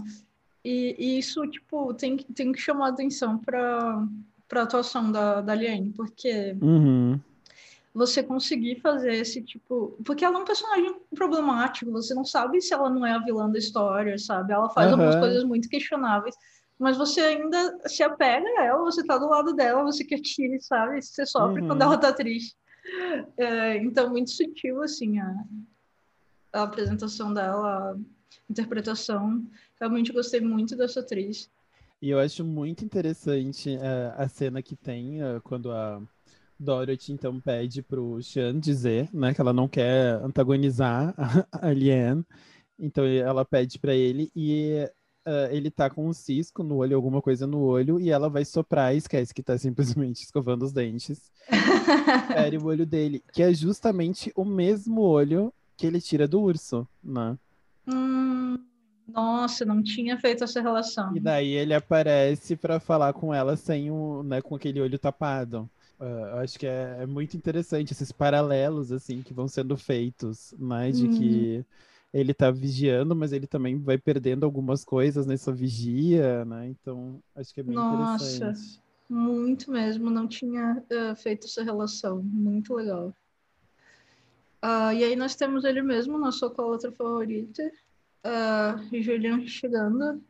E, 0.63 0.95
e, 0.97 1.19
isso, 1.19 1.45
tipo, 1.47 1.93
tem, 1.95 2.15
tem 2.17 2.51
que 2.51 2.61
chamar 2.61 2.89
atenção 2.89 3.37
para 3.37 4.07
a 4.53 4.61
atuação 4.61 5.11
da, 5.11 5.41
da 5.41 5.55
Liane, 5.55 5.91
porque 5.91 6.55
uhum. 6.61 7.19
Você 7.93 8.23
conseguir 8.23 8.79
fazer 8.81 9.13
esse 9.13 9.41
tipo. 9.41 9.97
Porque 10.03 10.25
ela 10.25 10.39
é 10.39 10.41
um 10.41 10.45
personagem 10.45 10.95
problemático, 11.15 11.91
você 11.91 12.13
não 12.13 12.25
sabe 12.25 12.61
se 12.61 12.73
ela 12.73 12.89
não 12.89 13.05
é 13.05 13.13
a 13.13 13.19
vilã 13.19 13.49
da 13.49 13.59
história, 13.59 14.17
sabe? 14.17 14.53
Ela 14.53 14.69
faz 14.69 14.87
uhum. 14.87 14.99
algumas 14.99 15.15
coisas 15.15 15.43
muito 15.43 15.69
questionáveis, 15.69 16.35
mas 16.79 16.97
você 16.97 17.21
ainda 17.21 17.77
se 17.85 18.03
apega 18.03 18.47
a 18.59 18.65
ela, 18.65 18.83
você 18.83 19.03
tá 19.03 19.17
do 19.17 19.29
lado 19.29 19.53
dela, 19.53 19.83
você 19.83 20.03
quer 20.03 20.19
que 20.19 20.59
sabe? 20.59 21.01
Você 21.01 21.25
sofre 21.25 21.61
uhum. 21.61 21.67
quando 21.67 21.81
ela 21.81 21.97
tá 21.97 22.11
triste. 22.11 22.55
É, 23.37 23.77
então, 23.77 24.09
muito 24.09 24.31
sutil, 24.31 24.81
assim, 24.81 25.19
a, 25.19 25.33
a 26.51 26.63
apresentação 26.63 27.33
dela, 27.33 27.93
a 27.93 27.95
interpretação 28.49 29.45
Realmente 29.83 30.13
gostei 30.13 30.39
muito 30.39 30.77
dessa 30.77 31.01
atriz. 31.01 31.51
E 32.01 32.09
eu 32.09 32.17
acho 32.17 32.45
muito 32.45 32.85
interessante 32.85 33.75
uh, 33.75 34.13
a 34.15 34.29
cena 34.29 34.61
que 34.61 34.77
tem 34.77 35.21
uh, 35.21 35.41
quando 35.43 35.71
a 35.71 36.01
Dorothy 36.63 37.11
então 37.11 37.39
pede 37.39 37.81
pro 37.81 38.21
Sean 38.21 38.59
dizer, 38.59 39.09
né, 39.13 39.33
que 39.33 39.41
ela 39.41 39.53
não 39.53 39.67
quer 39.67 40.15
antagonizar 40.23 41.13
a, 41.51 41.71
Liane. 41.71 42.25
Então 42.79 43.05
ela 43.05 43.45
pede 43.45 43.77
para 43.77 43.93
ele 43.93 44.31
e 44.35 44.87
uh, 45.27 45.51
ele 45.51 45.69
tá 45.69 45.89
com 45.89 46.07
um 46.07 46.13
cisco 46.13 46.63
no 46.63 46.77
olho, 46.77 46.95
alguma 46.95 47.21
coisa 47.21 47.45
no 47.45 47.61
olho, 47.61 47.99
e 47.99 48.09
ela 48.09 48.29
vai 48.29 48.45
soprar 48.45 48.93
e 48.93 48.97
esquece 48.97 49.33
que 49.33 49.43
tá 49.43 49.57
simplesmente 49.57 50.23
escovando 50.23 50.63
os 50.63 50.73
dentes. 50.73 51.31
Era 52.35 52.57
o 52.57 52.65
olho 52.65 52.85
dele, 52.85 53.23
que 53.31 53.43
é 53.43 53.53
justamente 53.53 54.31
o 54.35 54.43
mesmo 54.43 55.01
olho 55.01 55.53
que 55.77 55.85
ele 55.85 56.01
tira 56.01 56.27
do 56.27 56.41
urso, 56.41 56.87
né? 57.03 57.37
Hum. 57.87 58.57
Nossa, 59.07 59.65
não 59.65 59.83
tinha 59.83 60.17
feito 60.17 60.43
essa 60.43 60.61
relação. 60.61 61.15
E 61.15 61.19
daí 61.19 61.51
ele 61.51 61.73
aparece 61.73 62.55
para 62.55 62.79
falar 62.79 63.13
com 63.13 63.33
ela 63.33 63.55
sem 63.55 63.91
o, 63.91 64.23
né, 64.23 64.41
com 64.41 64.55
aquele 64.55 64.79
olho 64.79 64.97
tapado. 64.97 65.69
Uh, 65.99 66.37
acho 66.39 66.59
que 66.59 66.65
é, 66.65 66.97
é, 67.01 67.05
muito 67.05 67.37
interessante 67.37 67.93
esses 67.93 68.11
paralelos 68.11 68.91
assim 68.91 69.21
que 69.21 69.33
vão 69.33 69.47
sendo 69.47 69.77
feitos, 69.77 70.53
né, 70.57 70.91
de 70.91 71.05
uhum. 71.05 71.17
que 71.17 71.65
ele 72.13 72.33
tá 72.33 72.51
vigiando, 72.51 73.15
mas 73.15 73.31
ele 73.31 73.47
também 73.47 73.79
vai 73.79 73.97
perdendo 73.97 74.45
algumas 74.45 74.83
coisas 74.85 75.25
nessa 75.25 75.51
vigia, 75.51 76.45
né? 76.45 76.67
Então, 76.67 77.19
acho 77.35 77.51
que 77.51 77.59
é 77.59 77.63
bem 77.63 77.73
Nossa, 77.73 78.35
interessante. 78.35 78.79
Muito 79.09 79.71
mesmo, 79.71 80.11
não 80.11 80.27
tinha 80.27 80.83
uh, 80.91 81.15
feito 81.15 81.47
essa 81.47 81.63
relação. 81.63 82.21
Muito 82.21 82.75
legal. 82.75 83.15
Uh, 84.63 84.93
e 84.93 85.03
aí 85.03 85.15
nós 85.15 85.35
temos 85.35 85.65
ele 85.65 85.81
mesmo, 85.81 86.17
nossa 86.17 86.45
outra 86.45 86.91
favorita, 86.91 87.63
uh, 88.25 89.01
Julian 89.01 89.45
chegando. 89.47 90.23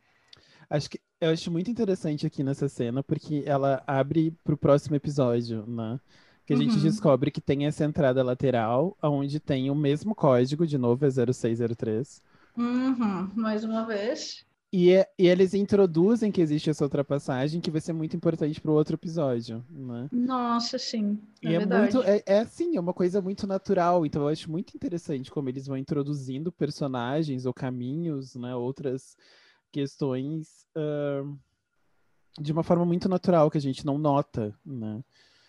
Acho 0.69 0.89
que 0.89 0.99
eu 1.23 1.31
acho 1.31 1.49
muito 1.51 1.71
interessante 1.71 2.27
aqui 2.27 2.43
nessa 2.43 2.67
cena, 2.67 3.01
porque 3.01 3.43
ela 3.45 3.83
abre 3.87 4.31
para 4.43 4.53
o 4.53 4.57
próximo 4.57 4.95
episódio, 4.95 5.65
né? 5.65 5.99
Que 6.45 6.53
a 6.53 6.57
uhum. 6.57 6.63
gente 6.63 6.79
descobre 6.79 7.31
que 7.31 7.39
tem 7.39 7.65
essa 7.65 7.85
entrada 7.85 8.21
lateral, 8.21 8.97
onde 9.01 9.39
tem 9.39 9.71
o 9.71 9.75
mesmo 9.75 10.13
código, 10.13 10.67
de 10.67 10.77
novo, 10.77 11.05
é 11.05 11.09
0603. 11.09 12.21
Uhum. 12.57 13.31
Mais 13.35 13.63
uma 13.63 13.85
vez. 13.85 14.45
E, 14.71 14.91
é, 14.91 15.07
e, 15.19 15.27
eles 15.27 15.53
introduzem 15.53 16.31
que 16.31 16.41
existe 16.41 16.69
essa 16.69 16.83
outra 16.83 17.03
passagem 17.03 17.61
que 17.61 17.69
vai 17.69 17.79
ser 17.79 17.93
muito 17.93 18.17
importante 18.17 18.59
para 18.59 18.71
o 18.71 18.73
outro 18.73 18.95
episódio, 18.95 19.63
né? 19.69 20.09
Nossa, 20.11 20.79
sim. 20.79 21.19
É 21.43 21.51
e 21.51 21.55
é, 21.55 21.65
muito, 21.65 22.01
é, 22.01 22.23
é 22.25 22.39
assim, 22.39 22.75
é 22.75 22.79
uma 22.79 22.93
coisa 22.93 23.21
muito 23.21 23.45
natural. 23.45 24.03
Então 24.03 24.23
eu 24.23 24.29
acho 24.29 24.49
muito 24.49 24.75
interessante 24.75 25.29
como 25.29 25.47
eles 25.47 25.67
vão 25.67 25.77
introduzindo 25.77 26.51
personagens 26.51 27.45
ou 27.45 27.53
caminhos, 27.53 28.35
né? 28.35 28.55
Outras 28.55 29.15
questões 29.73 30.67
uh, 30.77 31.37
de 32.39 32.53
uma 32.53 32.63
forma 32.63 32.85
muito 32.85 33.09
natural 33.09 33.49
que 33.51 33.57
a 33.57 33.61
gente 33.61 33.85
não 33.85 33.97
nota, 33.97 34.55
né? 34.65 35.03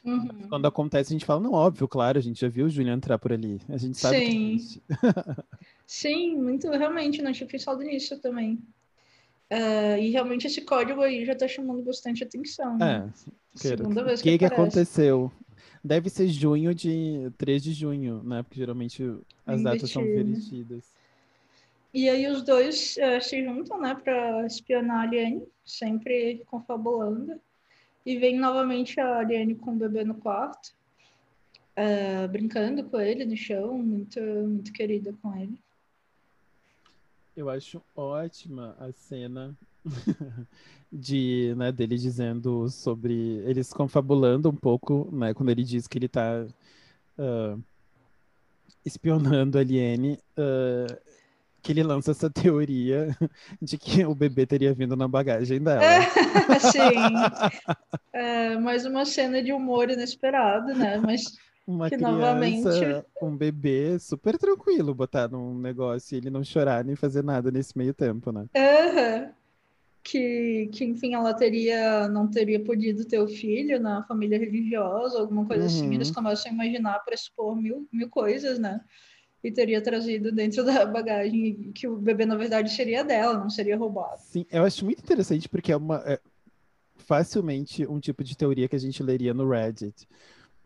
Uhum. 0.04 0.48
Quando 0.48 0.66
acontece, 0.66 1.12
a 1.12 1.14
gente 1.14 1.24
fala, 1.24 1.40
não, 1.40 1.52
óbvio, 1.52 1.88
claro, 1.88 2.18
a 2.18 2.20
gente 2.20 2.40
já 2.40 2.48
viu 2.48 2.66
o 2.66 2.68
Julian 2.68 2.94
entrar 2.94 3.18
por 3.18 3.32
ali. 3.32 3.60
A 3.68 3.78
gente 3.78 3.96
sabe 3.96 4.26
Sim. 4.26 4.58
que 4.58 4.82
Sim, 5.86 6.36
muito, 6.36 6.68
realmente, 6.70 7.22
não 7.22 7.32
tinha 7.32 7.48
pensado 7.48 7.82
nisso 7.82 8.18
também. 8.18 8.58
Uh, 9.50 9.96
e 9.98 10.10
realmente 10.10 10.46
esse 10.46 10.62
código 10.62 11.00
aí 11.00 11.24
já 11.24 11.32
está 11.32 11.46
chamando 11.46 11.82
bastante 11.82 12.22
atenção. 12.24 12.76
Né? 12.76 13.10
É. 13.10 13.58
Segunda 13.58 14.02
vez 14.02 14.20
que, 14.20 14.30
que, 14.30 14.38
que 14.38 14.44
aconteceu? 14.44 15.30
Deve 15.82 16.10
ser 16.10 16.28
junho 16.28 16.74
de 16.74 17.30
3 17.38 17.62
de 17.62 17.72
junho, 17.72 18.22
né? 18.24 18.42
Porque 18.42 18.58
geralmente 18.58 19.02
as 19.46 19.60
Invertido. 19.60 19.62
datas 19.62 19.90
são 19.90 20.02
invertidas. 20.02 20.93
E 21.94 22.08
aí 22.08 22.26
os 22.26 22.42
dois 22.42 22.96
uh, 22.96 23.22
se 23.22 23.44
juntam, 23.44 23.80
né, 23.80 23.94
para 23.94 24.44
espionar 24.44 24.98
a 24.98 25.02
Aliene, 25.02 25.46
sempre 25.64 26.42
confabulando. 26.46 27.40
E 28.04 28.18
vem 28.18 28.36
novamente 28.36 28.98
a 28.98 29.18
Aliene 29.18 29.54
com 29.54 29.70
o 29.70 29.76
bebê 29.76 30.02
no 30.02 30.16
quarto, 30.16 30.74
uh, 31.78 32.26
brincando 32.26 32.82
com 32.82 33.00
ele 33.00 33.24
no 33.24 33.36
chão, 33.36 33.78
muito, 33.78 34.20
muito 34.20 34.72
querida 34.72 35.14
com 35.22 35.36
ele. 35.36 35.56
Eu 37.36 37.48
acho 37.48 37.80
ótima 37.94 38.76
a 38.80 38.90
cena 38.90 39.56
de, 40.92 41.54
né, 41.56 41.70
dele 41.70 41.96
dizendo 41.96 42.68
sobre. 42.70 43.40
Eles 43.46 43.72
confabulando 43.72 44.50
um 44.50 44.56
pouco, 44.56 45.08
né? 45.12 45.32
Quando 45.32 45.50
ele 45.50 45.62
diz 45.62 45.86
que 45.86 45.98
ele 45.98 46.08
tá 46.08 46.44
uh, 47.18 47.62
espionando 48.84 49.58
a 49.58 49.60
Aliene. 49.60 50.18
Uh, 50.36 51.13
que 51.64 51.72
ele 51.72 51.82
lança 51.82 52.10
essa 52.10 52.28
teoria 52.28 53.08
de 53.60 53.78
que 53.78 54.04
o 54.04 54.14
bebê 54.14 54.44
teria 54.44 54.74
vindo 54.74 54.94
na 54.94 55.08
bagagem 55.08 55.62
dela. 55.62 55.80
Sim. 56.60 57.58
É, 58.12 58.56
mais 58.58 58.84
uma 58.84 59.06
cena 59.06 59.42
de 59.42 59.50
humor 59.50 59.88
inesperado, 59.88 60.74
né? 60.74 60.98
Mas 60.98 61.22
uma 61.66 61.88
que 61.88 61.96
criança, 61.96 62.12
novamente... 62.12 63.06
um 63.22 63.34
bebê 63.34 63.98
super 63.98 64.36
tranquilo 64.36 64.94
botar 64.94 65.28
num 65.28 65.58
negócio 65.58 66.14
e 66.14 66.18
ele 66.18 66.28
não 66.28 66.44
chorar 66.44 66.84
nem 66.84 66.94
fazer 66.94 67.24
nada 67.24 67.50
nesse 67.50 67.76
meio 67.78 67.94
tempo, 67.94 68.30
né? 68.30 68.42
Uhum. 68.54 69.30
Que, 70.02 70.68
que, 70.70 70.84
enfim, 70.84 71.14
ela 71.14 71.32
teria, 71.32 72.06
não 72.08 72.28
teria 72.28 72.62
podido 72.62 73.06
ter 73.06 73.18
o 73.18 73.26
filho 73.26 73.80
na 73.80 74.02
família 74.02 74.38
religiosa, 74.38 75.18
alguma 75.18 75.46
coisa 75.46 75.62
uhum. 75.62 75.68
assim. 75.68 75.94
Eles 75.94 76.08
uhum. 76.08 76.14
começam 76.14 76.52
a 76.52 76.54
imaginar, 76.54 76.98
pressupor 76.98 77.56
mil, 77.56 77.88
mil 77.90 78.10
coisas, 78.10 78.58
né? 78.58 78.82
E 79.44 79.52
teria 79.52 79.82
trazido 79.82 80.32
dentro 80.32 80.64
da 80.64 80.86
bagagem 80.86 81.70
que 81.74 81.86
o 81.86 81.96
bebê, 81.96 82.24
na 82.24 82.34
verdade, 82.34 82.70
seria 82.72 83.04
dela, 83.04 83.38
não 83.38 83.50
seria 83.50 83.76
roubado. 83.76 84.18
Sim, 84.22 84.46
eu 84.50 84.64
acho 84.64 84.84
muito 84.84 85.00
interessante 85.00 85.48
porque 85.48 85.70
é 85.70 85.76
uma. 85.76 86.02
É 86.06 86.18
facilmente 86.96 87.86
um 87.86 88.00
tipo 88.00 88.24
de 88.24 88.34
teoria 88.34 88.66
que 88.66 88.76
a 88.76 88.80
gente 88.80 89.02
leria 89.02 89.34
no 89.34 89.48
Reddit. 89.48 90.08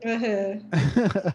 Uhum. 0.04 0.68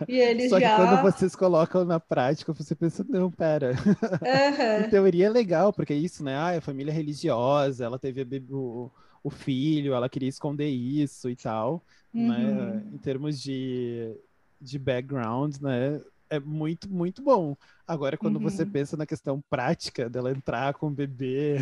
E 0.07 0.15
eles 0.17 0.49
Só 0.49 0.57
já... 0.57 0.69
que 0.69 0.75
quando 0.75 1.01
vocês 1.01 1.35
colocam 1.35 1.83
na 1.83 1.99
prática, 1.99 2.53
você 2.53 2.73
pensa, 2.73 3.05
não, 3.09 3.29
pera. 3.29 3.71
Uhum. 3.71 4.87
teoria 4.89 5.25
é 5.25 5.29
legal, 5.29 5.73
porque 5.73 5.91
é 5.91 5.97
isso, 5.97 6.23
né? 6.23 6.35
Ah, 6.35 6.57
a 6.57 6.61
família 6.61 6.91
é 6.91 6.95
religiosa, 6.95 7.83
ela 7.83 7.99
teve 7.99 8.25
o, 8.49 8.89
o 9.21 9.29
filho, 9.29 9.93
ela 9.93 10.07
queria 10.07 10.29
esconder 10.29 10.69
isso 10.69 11.29
e 11.29 11.35
tal. 11.35 11.83
Né? 12.13 12.37
Uhum. 12.37 12.55
Né? 12.55 12.83
Em 12.93 12.97
termos 12.97 13.41
de, 13.41 14.15
de 14.61 14.79
background, 14.79 15.57
né? 15.57 15.99
É 16.33 16.39
muito, 16.39 16.89
muito 16.89 17.21
bom. 17.21 17.55
Agora, 17.87 18.17
quando 18.17 18.37
uhum. 18.37 18.43
você 18.43 18.65
pensa 18.65 18.97
na 18.97 19.05
questão 19.05 19.43
prática 19.49 20.09
dela 20.09 20.31
entrar 20.31 20.73
com 20.73 20.87
o 20.87 20.91
bebê, 20.91 21.57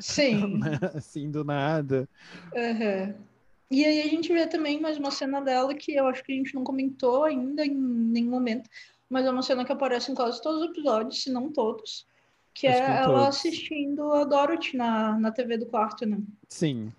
Sim. 0.00 0.56
né? 0.58 0.78
assim, 0.94 1.30
do 1.30 1.44
nada. 1.44 2.08
Uhum. 2.54 3.14
E 3.70 3.84
aí 3.84 4.00
a 4.00 4.06
gente 4.06 4.32
vê 4.32 4.46
também 4.46 4.80
mais 4.80 4.96
uma 4.96 5.10
cena 5.10 5.40
dela 5.40 5.74
que 5.74 5.94
eu 5.94 6.06
acho 6.06 6.24
que 6.24 6.32
a 6.32 6.34
gente 6.34 6.54
não 6.54 6.64
comentou 6.64 7.24
ainda 7.24 7.64
em 7.64 7.74
nenhum 7.74 8.30
momento, 8.30 8.68
mas 9.08 9.26
é 9.26 9.30
uma 9.30 9.42
cena 9.42 9.64
que 9.64 9.72
aparece 9.72 10.10
em 10.10 10.14
quase 10.14 10.40
todos 10.42 10.62
os 10.62 10.70
episódios, 10.70 11.22
se 11.22 11.30
não 11.30 11.52
todos, 11.52 12.06
que 12.54 12.66
acho 12.66 12.78
é 12.78 12.84
que 12.84 12.90
ela 12.90 13.20
todos. 13.20 13.28
assistindo 13.28 14.12
a 14.12 14.24
Dorothy 14.24 14.76
na, 14.76 15.18
na 15.18 15.30
TV 15.30 15.58
do 15.58 15.66
quarto, 15.66 16.06
né? 16.06 16.18
Sim. 16.48 16.90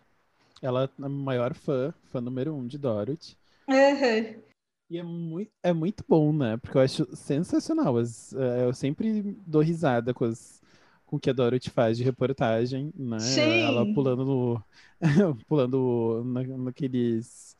Ela 0.61 0.83
é 0.83 1.03
a 1.03 1.09
maior 1.09 1.55
fã, 1.55 1.91
fã 2.11 2.21
número 2.21 2.53
um 2.53 2.67
de 2.67 2.77
Dorothy. 2.77 3.35
Uhum. 3.67 4.50
E 4.91 4.97
é 4.97 5.03
muito, 5.03 5.51
é 5.63 5.71
muito 5.71 6.03
bom, 6.05 6.33
né? 6.33 6.57
Porque 6.57 6.77
eu 6.77 6.81
acho 6.81 7.15
sensacional. 7.15 7.97
As, 7.97 8.33
é, 8.33 8.65
eu 8.65 8.73
sempre 8.73 9.21
dou 9.47 9.61
risada 9.61 10.13
com, 10.13 10.25
as, 10.25 10.61
com 11.05 11.15
o 11.15 11.19
que 11.19 11.29
a 11.29 11.33
Dorothy 11.33 11.69
faz 11.69 11.97
de 11.97 12.03
reportagem, 12.03 12.91
né? 12.93 13.17
Sim. 13.19 13.61
Ela 13.61 13.85
pulando 13.93 14.25
no. 14.25 14.63
pulando 15.47 16.23
na, 16.25 16.43
naqueles. 16.57 17.55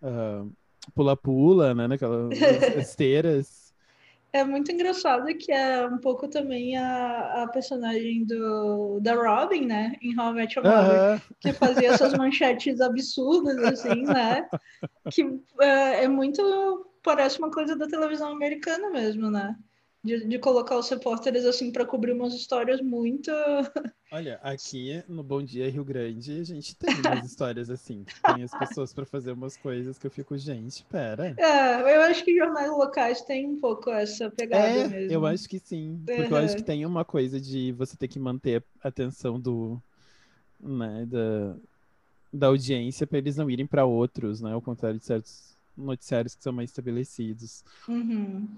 Uh, 0.00 0.48
pula-pula, 0.94 1.74
né? 1.74 1.88
Naquelas 1.88 2.30
esteiras. 2.78 3.67
É 4.32 4.44
muito 4.44 4.70
engraçado 4.70 5.26
que 5.36 5.50
é 5.50 5.86
um 5.86 5.98
pouco 5.98 6.28
também 6.28 6.76
a, 6.76 7.44
a 7.44 7.48
personagem 7.48 8.24
do, 8.24 9.00
da 9.00 9.14
Robin, 9.14 9.66
né? 9.66 9.94
Em 10.02 10.18
How 10.18 10.32
I 10.32 10.34
Met 10.34 10.58
Your 10.58 10.68
Mother, 10.68 11.22
que 11.40 11.52
fazia 11.52 11.88
essas 11.90 12.12
manchetes 12.12 12.80
absurdas, 12.80 13.56
assim, 13.64 14.02
né? 14.02 14.46
Que 15.10 15.22
é, 15.60 16.04
é, 16.04 16.08
muito... 16.08 16.86
Parece 17.02 17.38
uma 17.38 17.50
coisa 17.50 17.74
da 17.74 17.86
televisão 17.86 18.30
americana 18.30 18.90
mesmo, 18.90 19.30
né? 19.30 19.56
De, 20.08 20.24
de 20.26 20.38
colocar 20.38 20.78
os 20.78 20.88
repórteres, 20.88 21.44
assim, 21.44 21.70
para 21.70 21.84
cobrir 21.84 22.12
umas 22.12 22.32
histórias 22.32 22.80
muito... 22.80 23.30
Olha, 24.10 24.40
aqui 24.42 25.02
no 25.06 25.22
Bom 25.22 25.42
Dia 25.42 25.70
Rio 25.70 25.84
Grande, 25.84 26.40
a 26.40 26.44
gente 26.44 26.74
tem 26.74 26.94
umas 26.94 27.26
histórias 27.28 27.68
assim. 27.68 28.06
Tem 28.24 28.42
as 28.42 28.58
pessoas 28.58 28.90
para 28.94 29.04
fazer 29.04 29.32
umas 29.32 29.58
coisas 29.58 29.98
que 29.98 30.06
eu 30.06 30.10
fico, 30.10 30.38
gente, 30.38 30.82
pera. 30.86 31.34
É, 31.36 31.94
eu 31.94 32.00
acho 32.00 32.24
que 32.24 32.34
jornais 32.34 32.70
locais 32.70 33.20
têm 33.20 33.46
um 33.46 33.60
pouco 33.60 33.90
essa 33.90 34.30
pegada 34.30 34.66
é, 34.66 34.88
mesmo. 34.88 35.12
Eu 35.12 35.26
acho 35.26 35.46
que 35.46 35.58
sim. 35.58 36.00
Porque 36.06 36.22
uhum. 36.22 36.28
eu 36.28 36.36
acho 36.38 36.56
que 36.56 36.62
tem 36.62 36.86
uma 36.86 37.04
coisa 37.04 37.38
de 37.38 37.70
você 37.72 37.98
ter 37.98 38.08
que 38.08 38.18
manter 38.18 38.64
a 38.82 38.88
atenção 38.88 39.38
do. 39.38 39.78
Né, 40.58 41.06
da, 41.06 41.54
da 42.32 42.46
audiência 42.46 43.06
para 43.06 43.18
eles 43.18 43.36
não 43.36 43.50
irem 43.50 43.66
para 43.66 43.84
outros, 43.84 44.40
né? 44.40 44.52
Ao 44.52 44.62
contrário 44.62 44.98
de 44.98 45.04
certos 45.04 45.54
noticiários 45.76 46.34
que 46.34 46.42
são 46.42 46.52
mais 46.52 46.70
estabelecidos. 46.70 47.62
Uhum. 47.86 48.48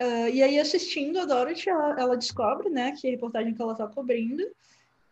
Uh, 0.00 0.28
e 0.32 0.42
aí, 0.42 0.58
assistindo 0.58 1.18
a 1.20 1.24
Dorothy, 1.24 1.70
ela, 1.70 2.00
ela, 2.00 2.16
descobre, 2.16 2.68
né, 2.68 2.92
que 2.92 3.06
a 3.06 3.10
reportagem 3.10 3.54
que 3.54 3.62
ela 3.62 3.72
está 3.72 3.86
cobrindo, 3.86 4.42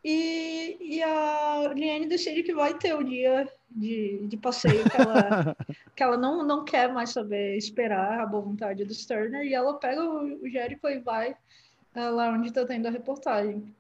e, 0.04 0.76
e 0.80 1.02
a 1.02 1.72
Liane 1.74 2.08
decide 2.08 2.42
que 2.42 2.52
vai 2.52 2.76
ter 2.76 2.92
o 2.92 3.04
dia 3.04 3.48
de, 3.70 4.26
de 4.26 4.36
passeio 4.36 4.82
que 4.90 4.96
ela, 4.96 5.56
que 5.94 6.02
ela 6.02 6.16
não, 6.16 6.44
não 6.44 6.64
quer 6.64 6.92
mais 6.92 7.10
saber 7.10 7.56
esperar 7.56 8.20
a 8.20 8.26
boa 8.26 8.42
vontade 8.42 8.84
do 8.84 8.92
Sterner, 8.92 9.44
e 9.44 9.54
ela 9.54 9.74
pega 9.74 10.02
o, 10.02 10.42
o 10.42 10.48
Jericho 10.48 10.88
e 10.88 10.98
vai 10.98 11.30
uh, 11.30 12.14
lá 12.14 12.30
onde 12.30 12.48
está 12.48 12.66
tendo 12.66 12.88
a 12.88 12.90
reportagem. 12.90 13.72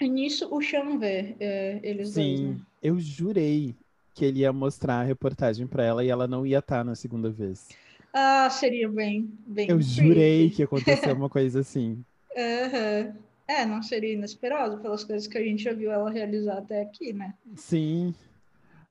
E 0.00 0.08
nisso 0.08 0.48
o 0.54 0.62
Sean 0.62 0.98
vê 0.98 1.36
é, 1.38 1.80
eles 1.82 2.10
Sim, 2.10 2.36
dois, 2.36 2.40
né? 2.58 2.66
eu 2.82 2.98
jurei 2.98 3.74
que 4.14 4.24
ele 4.24 4.40
ia 4.40 4.52
mostrar 4.52 5.00
a 5.00 5.02
reportagem 5.02 5.66
para 5.66 5.84
ela 5.84 6.04
e 6.04 6.08
ela 6.08 6.26
não 6.26 6.46
ia 6.46 6.58
estar 6.58 6.78
tá 6.78 6.84
na 6.84 6.94
segunda 6.94 7.30
vez. 7.30 7.68
Ah, 8.12 8.48
seria 8.50 8.88
bem, 8.88 9.32
bem. 9.46 9.70
Eu 9.70 9.80
jurei 9.80 10.50
que 10.50 10.62
aconteceu 10.62 11.14
uma 11.14 11.30
coisa 11.30 11.60
assim. 11.60 12.04
Uhum. 12.36 13.14
É, 13.48 13.66
não 13.66 13.82
seria 13.82 14.12
inesperado 14.12 14.78
pelas 14.78 15.04
coisas 15.04 15.26
que 15.26 15.36
a 15.36 15.42
gente 15.42 15.62
já 15.62 15.72
viu 15.72 15.90
ela 15.90 16.10
realizar 16.10 16.58
até 16.58 16.82
aqui, 16.82 17.12
né? 17.12 17.34
Sim. 17.56 18.14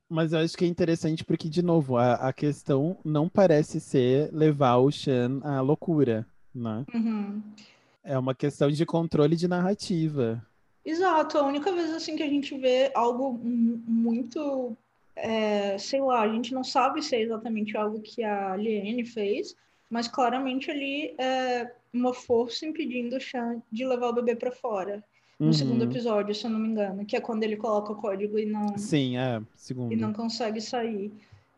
Mas 0.09 0.33
eu 0.33 0.39
acho 0.39 0.57
que 0.57 0.65
é 0.65 0.67
interessante 0.67 1.23
porque, 1.23 1.47
de 1.47 1.61
novo, 1.61 1.97
a, 1.97 2.15
a 2.15 2.33
questão 2.33 2.97
não 3.03 3.29
parece 3.29 3.79
ser 3.79 4.29
levar 4.33 4.77
o 4.77 4.91
Shan 4.91 5.39
à 5.43 5.61
loucura, 5.61 6.25
né? 6.53 6.85
Uhum. 6.93 7.41
É 8.03 8.17
uma 8.17 8.35
questão 8.35 8.69
de 8.69 8.85
controle 8.85 9.35
de 9.35 9.47
narrativa. 9.47 10.45
Exato, 10.83 11.37
a 11.37 11.45
única 11.45 11.71
vez 11.71 11.91
assim 11.91 12.15
que 12.15 12.23
a 12.23 12.27
gente 12.27 12.57
vê 12.57 12.91
algo 12.93 13.39
muito 13.41 14.75
é, 15.21 15.77
sei 15.77 16.01
lá, 16.01 16.21
a 16.21 16.27
gente 16.27 16.53
não 16.53 16.63
sabe 16.63 17.01
se 17.01 17.15
é 17.15 17.21
exatamente 17.21 17.77
algo 17.77 18.01
que 18.01 18.23
a 18.23 18.55
Liane 18.55 19.05
fez, 19.05 19.55
mas 19.89 20.07
claramente 20.07 20.71
ali 20.71 21.13
é 21.17 21.71
uma 21.93 22.13
força 22.13 22.65
impedindo 22.65 23.15
o 23.15 23.19
Chan 23.19 23.61
de 23.71 23.85
levar 23.85 24.09
o 24.09 24.13
bebê 24.13 24.35
para 24.35 24.51
fora. 24.51 25.03
No 25.39 25.47
uhum. 25.47 25.53
segundo 25.53 25.83
episódio, 25.83 26.35
se 26.35 26.45
eu 26.45 26.51
não 26.51 26.59
me 26.59 26.69
engano, 26.69 27.05
que 27.05 27.15
é 27.15 27.21
quando 27.21 27.43
ele 27.43 27.57
coloca 27.57 27.91
o 27.91 27.95
código 27.95 28.37
e 28.37 28.45
não. 28.45 28.77
Sim, 28.77 29.17
é, 29.17 29.41
segundo. 29.55 29.91
E 29.91 29.95
não 29.95 30.13
consegue 30.13 30.61
sair. 30.61 31.11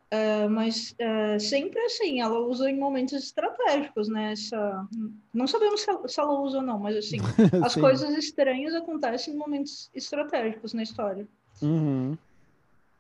É, 0.10 0.48
mas 0.48 0.94
é, 1.00 1.40
sempre 1.40 1.80
assim, 1.82 2.22
ela 2.22 2.40
usa 2.40 2.70
em 2.70 2.78
momentos 2.78 3.14
estratégicos, 3.14 4.08
né? 4.08 4.34
Essa... 4.34 4.88
Não 5.34 5.48
sabemos 5.48 5.82
se 5.82 5.90
ela, 5.90 6.08
se 6.08 6.20
ela 6.20 6.40
usa 6.40 6.58
ou 6.58 6.64
não, 6.64 6.80
mas 6.80 6.96
assim, 6.96 7.18
as 7.66 7.76
coisas 7.76 8.16
estranhas 8.18 8.74
acontecem 8.74 9.34
em 9.34 9.38
momentos 9.38 9.90
estratégicos 9.94 10.74
na 10.74 10.84
história. 10.84 11.28
Uhum. 11.62 12.16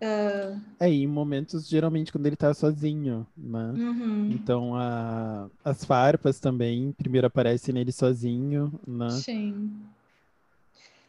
Uh... 0.03 0.59
É, 0.81 0.89
em 0.89 1.07
momentos, 1.07 1.65
geralmente, 1.65 2.11
quando 2.11 2.25
ele 2.25 2.35
tá 2.35 2.53
sozinho, 2.53 3.25
né? 3.37 3.71
Uhum. 3.71 4.31
Então, 4.31 4.75
a... 4.75 5.49
as 5.63 5.85
farpas 5.85 6.41
também, 6.41 6.91
primeiro 6.91 7.27
aparece 7.27 7.71
nele 7.71 7.91
sozinho, 7.93 8.77
né? 8.85 9.09
Sim. 9.11 9.71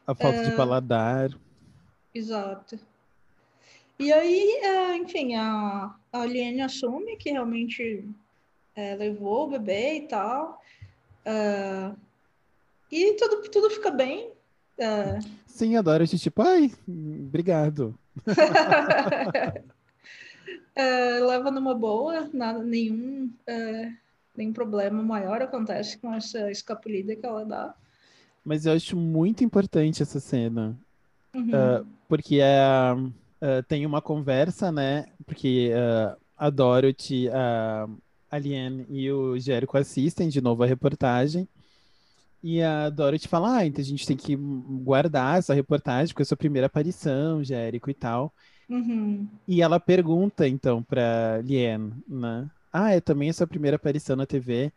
A 0.07 0.15
falta 0.15 0.43
uh... 0.43 0.45
de 0.45 0.57
paladar. 0.57 1.31
Exato. 2.15 2.79
E 3.99 4.13
aí, 4.13 4.61
uh, 4.63 4.95
enfim, 4.95 5.35
a, 5.35 5.93
a 6.13 6.21
Aliene 6.21 6.61
assume 6.61 7.17
que 7.17 7.33
realmente 7.33 8.09
é, 8.77 8.95
levou 8.95 9.47
o 9.47 9.51
bebê 9.51 9.97
e 9.99 10.01
tal. 10.03 10.63
Uh, 11.27 11.97
e 12.93 13.15
tudo, 13.15 13.43
tudo 13.51 13.71
fica 13.71 13.91
bem. 13.91 14.31
Uh... 14.79 15.25
Sim, 15.47 15.75
adoro 15.75 16.05
gente, 16.05 16.23
tipo, 16.23 16.43
ai, 16.43 16.71
obrigado. 16.87 17.99
Uh, 18.27 18.33
leva 21.27 21.51
numa 21.51 21.75
boa, 21.75 22.29
nada, 22.33 22.63
nenhum, 22.63 23.31
uh, 23.49 23.93
nenhum 24.37 24.53
problema 24.53 25.03
maior 25.03 25.43
acontece 25.43 25.99
com 25.99 26.13
essa 26.15 26.51
escapulida 26.51 27.17
que 27.17 27.27
ela 27.27 27.45
dá. 27.45 27.75
Mas 28.45 28.67
eu 28.67 28.73
acho 28.75 28.97
muito 28.97 29.43
importante 29.43 30.03
essa 30.03 30.21
cena. 30.21 30.77
Uhum. 31.35 31.49
Uh, 31.49 31.87
porque 32.09 32.41
é, 32.41 32.95
uh, 32.95 33.63
tem 33.67 33.87
uma 33.87 34.03
conversa, 34.03 34.71
né? 34.71 35.07
Porque 35.27 35.73
uh, 35.73 36.17
a 36.37 36.51
Dorothy, 36.51 37.29
a 37.31 37.89
Alien 38.31 38.87
e 38.91 39.11
o 39.11 39.39
Jericho 39.39 39.77
assistem 39.77 40.29
de 40.29 40.41
novo 40.41 40.63
a 40.63 40.67
reportagem. 40.67 41.49
E 42.47 42.63
a 42.63 42.91
Dorothy 42.91 43.27
fala: 43.27 43.57
Ah, 43.57 43.67
então 43.67 43.81
a 43.81 43.85
gente 43.87 44.07
tem 44.07 44.19
que 44.19 44.37
guardar 44.37 45.39
essa 45.39 45.55
reportagem, 45.55 46.13
porque 46.13 46.21
é 46.21 46.25
a 46.25 46.27
sua 46.27 46.37
primeira 46.37 46.67
aparição, 46.67 47.43
Jericho 47.43 47.89
e 47.89 47.95
tal. 47.95 48.35
Uhum. 48.69 49.27
E 49.49 49.63
ela 49.63 49.81
pergunta, 49.81 50.47
então, 50.47 50.83
pra 50.83 51.41
Lien, 51.43 51.91
né? 52.07 52.51
Ah, 52.71 52.91
é 52.91 53.01
também 53.01 53.31
a 53.31 53.33
sua 53.33 53.47
primeira 53.47 53.77
aparição 53.77 54.15
na 54.15 54.27
TV. 54.27 54.71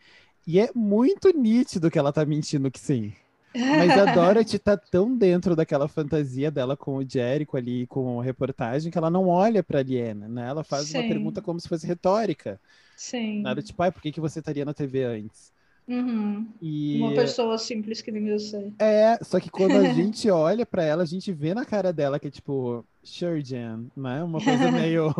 E 0.47 0.61
é 0.61 0.69
muito 0.73 1.29
nítido 1.37 1.91
que 1.91 1.99
ela 1.99 2.13
tá 2.13 2.25
mentindo 2.25 2.71
que 2.71 2.79
sim. 2.79 3.11
Mas 3.53 3.91
a 3.99 4.13
Dorothy 4.13 4.59
tá 4.59 4.77
tão 4.77 5.17
dentro 5.17 5.53
daquela 5.53 5.89
fantasia 5.89 6.49
dela 6.49 6.77
com 6.77 6.95
o 6.95 7.09
Jericho 7.09 7.57
ali, 7.57 7.85
com 7.87 8.21
a 8.21 8.23
reportagem, 8.23 8.89
que 8.89 8.97
ela 8.97 9.09
não 9.09 9.27
olha 9.27 9.61
pra 9.61 9.83
Liena, 9.83 10.29
né? 10.29 10.47
Ela 10.47 10.63
faz 10.63 10.85
Sim. 10.87 10.99
uma 10.99 11.07
pergunta 11.09 11.41
como 11.41 11.59
se 11.59 11.67
fosse 11.67 11.85
retórica. 11.85 12.61
Sim. 12.95 13.41
Nada 13.41 13.61
tipo, 13.61 13.83
ah, 13.83 13.91
por 13.91 14.01
que, 14.01 14.13
que 14.13 14.21
você 14.21 14.39
estaria 14.39 14.63
na 14.63 14.73
TV 14.73 15.03
antes? 15.03 15.56
Uhum. 15.87 16.45
E... 16.61 16.99
Uma 16.99 17.13
pessoa 17.13 17.57
simples 17.57 18.01
que 18.01 18.11
nem 18.11 18.27
eu 18.27 18.39
sei. 18.39 18.73
É, 18.77 19.17
só 19.23 19.39
que 19.39 19.49
quando 19.49 19.73
a 19.73 19.83
gente 19.93 20.29
olha 20.29 20.65
para 20.65 20.83
ela, 20.83 21.03
a 21.03 21.05
gente 21.05 21.31
vê 21.31 21.53
na 21.53 21.65
cara 21.65 21.93
dela 21.93 22.19
que 22.19 22.27
é 22.27 22.31
tipo, 22.31 22.83
sure, 23.01 23.41
Jan, 23.41 23.85
né? 23.95 24.21
Uma 24.21 24.43
coisa 24.43 24.69
meio. 24.71 25.15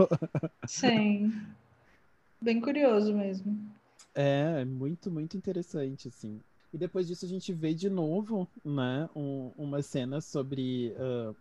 Sim. 0.67 1.34
Bem 2.41 2.60
curioso 2.60 3.13
mesmo. 3.13 3.58
É, 4.13 4.65
muito, 4.65 5.10
muito 5.10 5.38
interessante, 5.38 6.10
assim. 6.10 6.39
E 6.73 6.77
depois 6.77 7.08
disso 7.08 7.23
a 7.23 7.30
gente 7.30 7.53
vê 7.53 7.73
de 7.73 7.89
novo, 7.89 8.47
né, 8.63 9.10
um, 9.15 9.51
uma 9.58 9.82
cena 9.82 10.19
sobre 10.19 10.93
uh, 10.99 11.34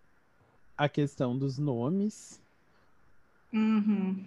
a 0.79 0.89
questão 0.89 1.37
dos 1.37 1.59
nomes. 1.59 2.41
Uhum. 3.53 4.25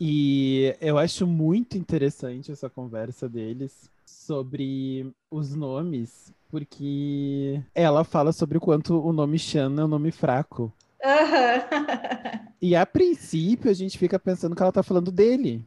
E 0.00 0.76
eu 0.80 0.98
acho 0.98 1.26
muito 1.26 1.76
interessante 1.76 2.52
essa 2.52 2.70
conversa 2.70 3.28
deles 3.28 3.90
sobre 4.06 5.12
os 5.30 5.54
nomes, 5.54 6.32
porque 6.48 7.62
ela 7.74 8.04
fala 8.04 8.32
sobre 8.32 8.58
o 8.58 8.60
quanto 8.60 9.00
o 9.00 9.12
nome 9.12 9.38
Shanna 9.38 9.82
é 9.82 9.84
um 9.84 9.88
nome 9.88 10.10
fraco. 10.10 10.72
Uhum. 11.02 11.86
e 12.62 12.74
a 12.74 12.86
princípio 12.86 13.70
a 13.70 13.74
gente 13.74 13.98
fica 13.98 14.18
pensando 14.18 14.54
que 14.56 14.62
ela 14.62 14.72
tá 14.72 14.82
falando 14.82 15.10
dele. 15.10 15.64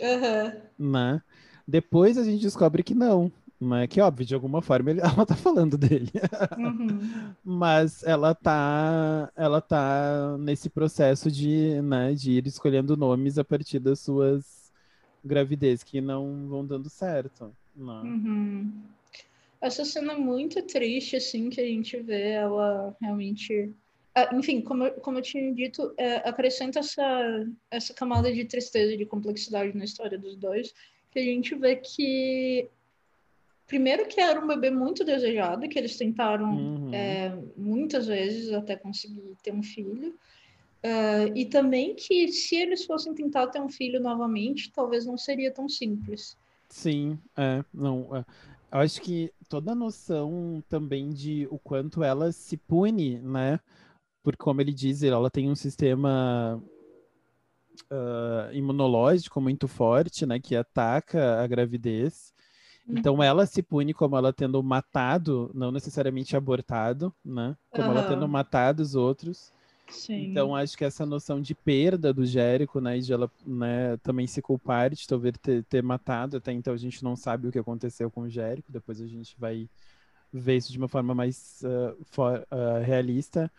Uhum. 0.00 0.90
Né? 0.92 1.22
Depois 1.66 2.18
a 2.18 2.24
gente 2.24 2.42
descobre 2.42 2.82
que 2.82 2.94
não, 2.94 3.30
mas 3.60 3.88
que 3.88 4.00
óbvio, 4.00 4.26
de 4.26 4.34
alguma 4.34 4.60
forma 4.60 4.90
ele, 4.90 5.00
ela 5.04 5.24
tá 5.24 5.36
falando 5.36 5.78
dele. 5.78 6.10
Uhum. 6.58 7.34
Mas 7.44 8.02
ela 8.02 8.34
tá, 8.34 9.30
ela 9.36 9.60
tá 9.60 10.36
nesse 10.38 10.68
processo 10.68 11.30
de, 11.30 11.80
né, 11.82 12.12
de 12.12 12.32
ir 12.32 12.46
escolhendo 12.46 12.96
nomes 12.96 13.38
a 13.38 13.44
partir 13.44 13.78
das 13.78 14.00
suas 14.00 14.72
gravidez 15.24 15.84
que 15.84 16.00
não 16.00 16.48
vão 16.48 16.66
dando 16.66 16.90
certo. 16.90 17.54
Não. 17.74 18.02
Uhum. 18.02 18.72
Essa 19.60 19.84
cena 19.84 20.14
é 20.14 20.16
muito 20.16 20.60
triste, 20.62 21.16
assim, 21.16 21.48
que 21.48 21.60
a 21.60 21.66
gente 21.66 21.96
vê 21.98 22.30
ela 22.30 22.96
realmente. 23.00 23.72
Ah, 24.14 24.34
enfim, 24.34 24.60
como, 24.60 24.90
como 25.00 25.18
eu 25.18 25.22
tinha 25.22 25.54
dito, 25.54 25.94
é, 25.96 26.16
acrescenta 26.28 26.80
essa, 26.80 27.46
essa 27.70 27.94
camada 27.94 28.32
de 28.32 28.44
tristeza 28.44 28.92
e 28.92 28.96
de 28.98 29.06
complexidade 29.06 29.76
na 29.76 29.84
história 29.84 30.18
dos 30.18 30.36
dois, 30.36 30.74
que 31.10 31.18
a 31.18 31.22
gente 31.22 31.54
vê 31.54 31.76
que 31.76 32.68
Primeiro 33.72 34.06
que 34.06 34.20
era 34.20 34.38
um 34.38 34.46
bebê 34.46 34.70
muito 34.70 35.02
desejado, 35.02 35.66
que 35.66 35.78
eles 35.78 35.96
tentaram 35.96 36.54
uhum. 36.54 36.94
é, 36.94 37.34
muitas 37.56 38.06
vezes 38.06 38.52
até 38.52 38.76
conseguir 38.76 39.34
ter 39.42 39.50
um 39.50 39.62
filho. 39.62 40.14
Uh, 40.84 41.32
e 41.34 41.46
também 41.46 41.94
que 41.94 42.28
se 42.28 42.56
eles 42.56 42.84
fossem 42.84 43.14
tentar 43.14 43.46
ter 43.46 43.62
um 43.62 43.70
filho 43.70 43.98
novamente, 43.98 44.70
talvez 44.72 45.06
não 45.06 45.16
seria 45.16 45.50
tão 45.50 45.70
simples. 45.70 46.36
Sim, 46.72 47.18
é, 47.36 47.62
não. 47.72 48.16
É. 48.16 48.24
Eu 48.72 48.78
acho 48.80 49.02
que 49.02 49.30
toda 49.46 49.72
a 49.72 49.74
noção 49.74 50.64
também 50.70 51.10
de 51.10 51.46
o 51.50 51.58
quanto 51.58 52.02
ela 52.02 52.32
se 52.32 52.56
pune, 52.56 53.18
né? 53.18 53.60
Por 54.22 54.34
como 54.38 54.62
ele 54.62 54.72
diz, 54.72 55.02
ela 55.02 55.30
tem 55.30 55.50
um 55.50 55.54
sistema 55.54 56.58
uh, 57.90 58.54
imunológico 58.54 59.38
muito 59.38 59.68
forte, 59.68 60.24
né? 60.24 60.40
Que 60.40 60.56
ataca 60.56 61.42
a 61.42 61.46
gravidez. 61.46 62.32
Então 62.88 63.22
ela 63.22 63.44
se 63.44 63.62
pune 63.62 63.92
como 63.92 64.16
ela 64.16 64.32
tendo 64.32 64.60
matado, 64.62 65.50
não 65.54 65.70
necessariamente 65.70 66.34
abortado, 66.38 67.14
né? 67.22 67.54
Como 67.70 67.88
uhum. 67.88 67.98
ela 67.98 68.08
tendo 68.08 68.26
matado 68.26 68.82
os 68.82 68.94
outros. 68.94 69.52
Sim. 69.92 70.30
Então 70.30 70.56
acho 70.56 70.76
que 70.76 70.84
essa 70.84 71.06
noção 71.06 71.40
de 71.40 71.54
perda 71.54 72.12
do 72.12 72.24
Jérico, 72.24 72.80
né, 72.80 72.98
e 72.98 73.02
de 73.02 73.12
ela 73.12 73.30
né, 73.46 73.96
também 73.98 74.26
se 74.26 74.42
culpar 74.42 74.90
de 74.90 75.06
talvez 75.06 75.34
ter, 75.40 75.62
ter 75.64 75.82
matado, 75.82 76.38
até 76.38 76.52
então 76.52 76.72
a 76.72 76.76
gente 76.76 77.04
não 77.04 77.14
sabe 77.14 77.48
o 77.48 77.52
que 77.52 77.58
aconteceu 77.58 78.10
com 78.10 78.22
o 78.22 78.30
Jérico, 78.30 78.72
depois 78.72 79.00
a 79.00 79.06
gente 79.06 79.36
vai 79.38 79.68
ver 80.32 80.56
isso 80.56 80.72
de 80.72 80.78
uma 80.78 80.88
forma 80.88 81.14
mais 81.14 81.62
uh, 81.62 82.04
for, 82.06 82.46
uh, 82.50 82.82
realista. 82.82 83.50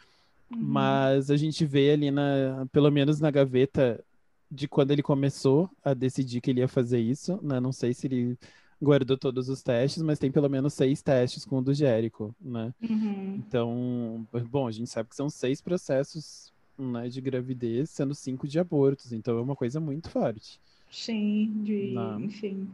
Uhum. 0.52 0.60
Mas 0.60 1.30
a 1.30 1.38
gente 1.38 1.66
vê 1.66 1.92
ali, 1.92 2.10
na, 2.10 2.66
pelo 2.72 2.90
menos 2.92 3.20
na 3.20 3.30
gaveta, 3.30 4.04
de 4.50 4.68
quando 4.68 4.92
ele 4.92 5.02
começou 5.02 5.70
a 5.84 5.94
decidir 5.94 6.42
que 6.42 6.52
ele 6.52 6.60
ia 6.60 6.68
fazer 6.68 7.00
isso, 7.00 7.40
né? 7.42 7.60
Não 7.60 7.72
sei 7.72 7.94
se 7.94 8.08
ele 8.08 8.38
guardou 8.84 9.18
todos 9.18 9.50
os 9.50 9.64
testes, 9.64 10.04
mas 10.04 10.20
tem 10.20 10.32
pelo 10.32 10.50
menos 10.50 10.74
seis 10.74 11.02
testes 11.02 11.46
com 11.46 11.60
o 11.60 11.62
do 11.62 11.74
Jérico, 11.74 12.36
né? 12.40 12.74
Uhum. 12.82 13.36
Então, 13.36 14.28
bom, 14.50 14.68
a 14.68 14.72
gente 14.72 14.90
sabe 14.90 15.10
que 15.10 15.16
são 15.16 15.30
seis 15.30 15.62
processos 15.62 16.52
né, 16.78 17.08
de 17.08 17.22
gravidez, 17.22 17.90
sendo 17.90 18.14
cinco 18.14 18.48
de 18.48 18.60
abortos, 18.60 19.14
então 19.14 19.38
é 19.38 19.42
uma 19.42 19.56
coisa 19.56 19.80
muito 19.80 20.10
forte. 20.10 20.60
Sim, 20.92 21.52
de, 21.64 21.96
enfim, 22.20 22.70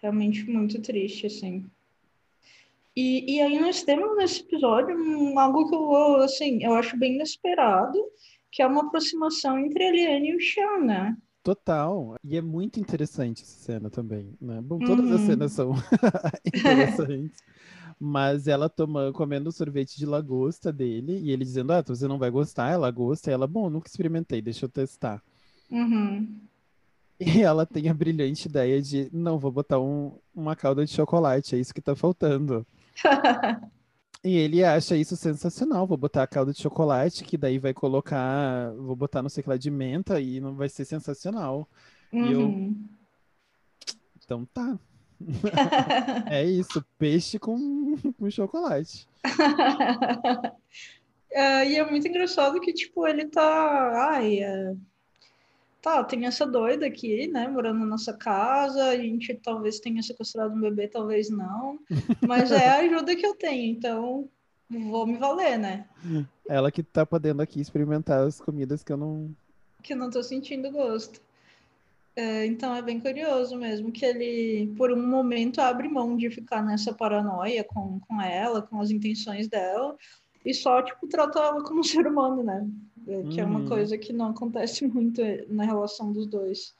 realmente 0.00 0.48
muito 0.48 0.80
triste, 0.80 1.26
assim. 1.26 1.64
E, 2.94 3.34
e 3.36 3.40
aí 3.42 3.60
nós 3.60 3.82
temos 3.82 4.16
nesse 4.16 4.40
episódio 4.40 4.96
algo 5.38 5.68
que 5.68 5.74
eu, 5.74 6.16
assim, 6.22 6.64
eu 6.64 6.72
acho 6.72 6.96
bem 6.96 7.16
inesperado, 7.16 7.98
que 8.50 8.62
é 8.62 8.66
uma 8.66 8.86
aproximação 8.86 9.58
entre 9.58 9.84
a 9.84 9.88
Eliane 9.88 10.30
e 10.30 10.36
o 10.36 10.40
Sean, 10.40 10.78
né? 10.78 11.16
Total. 11.46 12.16
E 12.24 12.36
é 12.36 12.42
muito 12.42 12.80
interessante 12.80 13.44
essa 13.44 13.56
cena 13.60 13.88
também, 13.88 14.36
né? 14.40 14.60
Bom, 14.60 14.80
todas 14.80 15.06
uhum. 15.06 15.14
as 15.14 15.20
cenas 15.20 15.52
são 15.52 15.74
interessantes. 16.44 17.40
Mas 18.00 18.48
ela 18.48 18.68
tomando, 18.68 19.12
comendo 19.12 19.48
o 19.48 19.52
sorvete 19.52 19.96
de 19.96 20.04
lagosta 20.04 20.72
dele 20.72 21.20
e 21.20 21.30
ele 21.30 21.44
dizendo: 21.44 21.72
Ah, 21.72 21.84
você 21.86 22.08
não 22.08 22.18
vai 22.18 22.32
gostar, 22.32 22.72
é 22.72 22.76
lagosta. 22.76 23.30
E 23.30 23.32
ela, 23.32 23.46
bom, 23.46 23.70
nunca 23.70 23.88
experimentei, 23.88 24.42
deixa 24.42 24.64
eu 24.64 24.68
testar. 24.68 25.22
Uhum. 25.70 26.40
E 27.18 27.40
ela 27.40 27.64
tem 27.64 27.88
a 27.88 27.94
brilhante 27.94 28.46
ideia 28.48 28.82
de: 28.82 29.08
Não, 29.12 29.38
vou 29.38 29.52
botar 29.52 29.80
um, 29.80 30.18
uma 30.34 30.56
calda 30.56 30.84
de 30.84 30.90
chocolate, 30.90 31.54
é 31.54 31.58
isso 31.58 31.72
que 31.72 31.80
tá 31.80 31.94
faltando. 31.94 32.66
E 34.26 34.36
ele 34.36 34.64
acha 34.64 34.96
isso 34.96 35.16
sensacional. 35.16 35.86
Vou 35.86 35.96
botar 35.96 36.24
a 36.24 36.26
calda 36.26 36.52
de 36.52 36.60
chocolate, 36.60 37.22
que 37.22 37.36
daí 37.36 37.60
vai 37.60 37.72
colocar. 37.72 38.72
Vou 38.72 38.96
botar 38.96 39.22
não 39.22 39.28
sei 39.28 39.40
o 39.40 39.44
que 39.44 39.50
lá 39.50 39.56
de 39.56 39.70
menta 39.70 40.20
e 40.20 40.40
não 40.40 40.56
vai 40.56 40.68
ser 40.68 40.84
sensacional. 40.84 41.68
Uhum. 42.12 42.26
E 42.26 42.32
eu. 42.32 42.40
Uhum. 42.40 42.88
Então 44.24 44.44
tá. 44.46 44.76
é 46.28 46.44
isso, 46.44 46.84
peixe 46.98 47.38
com, 47.38 47.96
com 48.18 48.28
chocolate. 48.28 49.08
é, 51.30 51.70
e 51.70 51.76
é 51.76 51.88
muito 51.88 52.08
engraçado 52.08 52.60
que, 52.60 52.72
tipo, 52.72 53.06
ele 53.06 53.26
tá. 53.26 54.10
Ai, 54.10 54.40
é 54.40 54.74
tá, 55.86 56.02
tem 56.02 56.26
essa 56.26 56.44
doida 56.44 56.84
aqui, 56.84 57.28
né, 57.28 57.46
morando 57.46 57.78
na 57.78 57.86
nossa 57.86 58.12
casa, 58.12 58.86
a 58.86 58.96
gente 58.96 59.32
talvez 59.34 59.78
tenha 59.78 60.02
sequestrado 60.02 60.52
um 60.52 60.60
bebê, 60.60 60.88
talvez 60.88 61.30
não, 61.30 61.78
mas 62.26 62.50
é 62.50 62.66
a 62.66 62.78
ajuda 62.78 63.14
que 63.14 63.24
eu 63.24 63.36
tenho, 63.36 63.70
então 63.70 64.28
vou 64.68 65.06
me 65.06 65.16
valer, 65.16 65.56
né? 65.56 65.86
Ela 66.48 66.72
que 66.72 66.82
tá 66.82 67.06
podendo 67.06 67.40
aqui 67.40 67.60
experimentar 67.60 68.26
as 68.26 68.40
comidas 68.40 68.82
que 68.82 68.92
eu 68.92 68.96
não... 68.96 69.30
Que 69.80 69.92
eu 69.92 69.96
não 69.96 70.10
tô 70.10 70.24
sentindo 70.24 70.72
gosto. 70.72 71.20
É, 72.16 72.44
então 72.46 72.74
é 72.74 72.82
bem 72.82 72.98
curioso 72.98 73.56
mesmo 73.56 73.92
que 73.92 74.04
ele, 74.04 74.74
por 74.76 74.90
um 74.90 75.06
momento, 75.06 75.60
abre 75.60 75.86
mão 75.86 76.16
de 76.16 76.28
ficar 76.30 76.64
nessa 76.64 76.92
paranoia 76.92 77.62
com, 77.62 78.00
com 78.00 78.20
ela, 78.20 78.60
com 78.60 78.80
as 78.80 78.90
intenções 78.90 79.46
dela, 79.46 79.96
e 80.44 80.52
só, 80.52 80.82
tipo, 80.82 81.06
trata 81.06 81.38
ela 81.38 81.62
como 81.62 81.82
ser 81.84 82.08
humano, 82.08 82.42
né? 82.42 82.66
Que 83.30 83.40
é 83.40 83.44
uma 83.44 83.60
uhum. 83.60 83.68
coisa 83.68 83.96
que 83.96 84.12
não 84.12 84.30
acontece 84.30 84.86
muito 84.88 85.22
na 85.48 85.64
relação 85.64 86.12
dos 86.12 86.26
dois. 86.26 86.74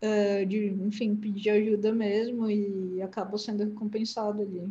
É, 0.00 0.44
de, 0.44 0.66
enfim, 0.66 1.14
pedir 1.14 1.50
ajuda 1.50 1.92
mesmo 1.92 2.50
e 2.50 3.00
acaba 3.02 3.38
sendo 3.38 3.62
recompensado 3.64 4.42
ali. 4.42 4.68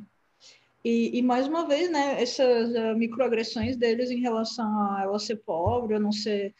E, 0.84 1.18
e 1.18 1.22
mais 1.22 1.48
uma 1.48 1.68
vez, 1.68 1.90
né, 1.92 2.22
essas 2.22 2.72
uh, 2.72 2.98
microagressões 2.98 3.78
deles 3.78 4.10
em 4.10 4.20
relação 4.20 4.66
a 4.66 5.02
ela 5.04 5.20
ser 5.20 5.38
pobre, 5.38 5.94
ou 5.94 6.00
não 6.00 6.12
ser 6.12 6.54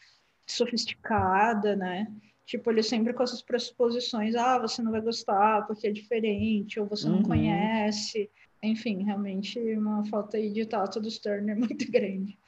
sofisticada, 0.46 1.74
né? 1.74 2.06
Tipo, 2.46 2.70
ele 2.70 2.82
sempre 2.82 3.12
com 3.12 3.22
essas 3.22 3.42
pressuposições, 3.42 4.34
ah, 4.34 4.58
você 4.58 4.82
não 4.82 4.92
vai 4.92 5.00
gostar 5.00 5.66
porque 5.66 5.86
é 5.86 5.90
diferente, 5.90 6.78
ou 6.78 6.86
você 6.86 7.08
não 7.08 7.16
uhum. 7.16 7.22
conhece. 7.22 8.30
Enfim, 8.62 9.02
realmente 9.02 9.58
uma 9.76 10.04
falta 10.06 10.40
de 10.40 10.66
tato 10.66 11.00
do 11.00 11.08
é 11.08 11.54
muito 11.54 11.90
grande. 11.90 12.38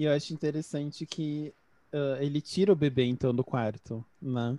E 0.00 0.04
eu 0.04 0.14
acho 0.14 0.32
interessante 0.32 1.04
que 1.04 1.52
uh, 1.92 2.22
ele 2.22 2.40
tira 2.40 2.72
o 2.72 2.74
bebê, 2.74 3.04
então, 3.04 3.34
do 3.34 3.44
quarto, 3.44 4.02
né? 4.20 4.58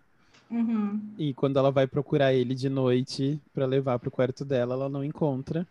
Uhum. 0.51 1.01
E 1.17 1.33
quando 1.33 1.57
ela 1.57 1.71
vai 1.71 1.87
procurar 1.87 2.31
ele 2.31 2.53
de 2.53 2.69
noite 2.69 3.41
para 3.51 3.65
levar 3.65 3.97
pro 3.97 4.11
quarto 4.11 4.45
dela, 4.45 4.75
ela 4.75 4.87
não 4.87 5.03
encontra. 5.03 5.67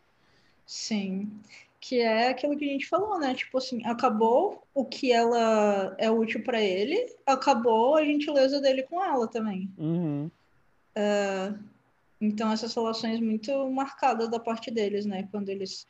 Sim. 0.66 1.30
Que 1.80 2.00
é 2.00 2.30
aquilo 2.30 2.56
que 2.56 2.64
a 2.64 2.72
gente 2.72 2.88
falou, 2.88 3.20
né? 3.20 3.32
Tipo 3.32 3.58
assim, 3.58 3.86
acabou 3.86 4.60
o 4.74 4.84
que 4.84 5.12
ela 5.12 5.94
é 5.98 6.10
útil 6.10 6.42
para 6.42 6.60
ele, 6.60 7.06
acabou 7.24 7.94
a 7.94 8.04
gentileza 8.04 8.60
dele 8.60 8.82
com 8.82 9.00
ela 9.00 9.28
também. 9.28 9.70
Uhum. 9.78 10.28
Uh, 10.96 11.56
então, 12.20 12.50
essas 12.50 12.74
relações 12.74 13.20
muito 13.20 13.70
marcadas 13.70 14.28
da 14.28 14.40
parte 14.40 14.68
deles, 14.68 15.06
né? 15.06 15.28
Quando 15.30 15.48
eles 15.48 15.86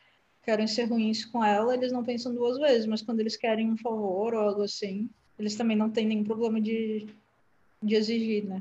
querem 0.51 0.67
ser 0.67 0.87
ruins 0.87 1.25
com 1.25 1.45
ela, 1.45 1.75
eles 1.75 1.93
não 1.93 2.03
pensam 2.03 2.35
duas 2.35 2.59
vezes, 2.59 2.85
mas 2.85 3.01
quando 3.01 3.21
eles 3.21 3.37
querem 3.37 3.71
um 3.71 3.77
favor 3.77 4.35
ou 4.35 4.41
algo 4.41 4.63
assim, 4.63 5.09
eles 5.39 5.55
também 5.55 5.77
não 5.77 5.89
têm 5.89 6.05
nenhum 6.05 6.25
problema 6.25 6.61
de, 6.61 7.07
de 7.81 7.95
exigir, 7.95 8.45
né? 8.45 8.61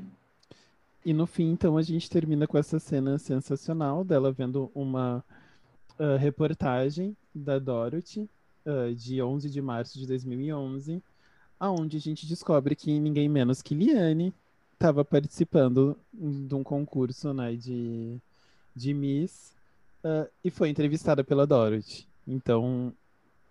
E 1.04 1.12
no 1.12 1.26
fim, 1.26 1.50
então, 1.50 1.76
a 1.76 1.82
gente 1.82 2.08
termina 2.08 2.46
com 2.46 2.56
essa 2.56 2.78
cena 2.78 3.18
sensacional 3.18 4.04
dela 4.04 4.30
vendo 4.30 4.70
uma 4.72 5.24
uh, 5.98 6.16
reportagem 6.16 7.16
da 7.34 7.58
Dorothy, 7.58 8.30
uh, 8.64 8.94
de 8.94 9.20
11 9.20 9.50
de 9.50 9.60
março 9.60 9.98
de 9.98 10.06
2011, 10.06 11.02
aonde 11.58 11.96
a 11.96 12.00
gente 12.00 12.24
descobre 12.24 12.76
que 12.76 13.00
ninguém 13.00 13.28
menos 13.28 13.62
que 13.62 13.74
Liane 13.74 14.32
estava 14.74 15.04
participando 15.04 15.98
de 16.12 16.54
um 16.54 16.62
concurso 16.62 17.34
né, 17.34 17.56
de, 17.56 18.16
de 18.76 18.94
Miss 18.94 19.58
uh, 20.04 20.28
e 20.44 20.50
foi 20.50 20.68
entrevistada 20.68 21.22
pela 21.24 21.46
Dorothy. 21.46 22.06
Então, 22.26 22.92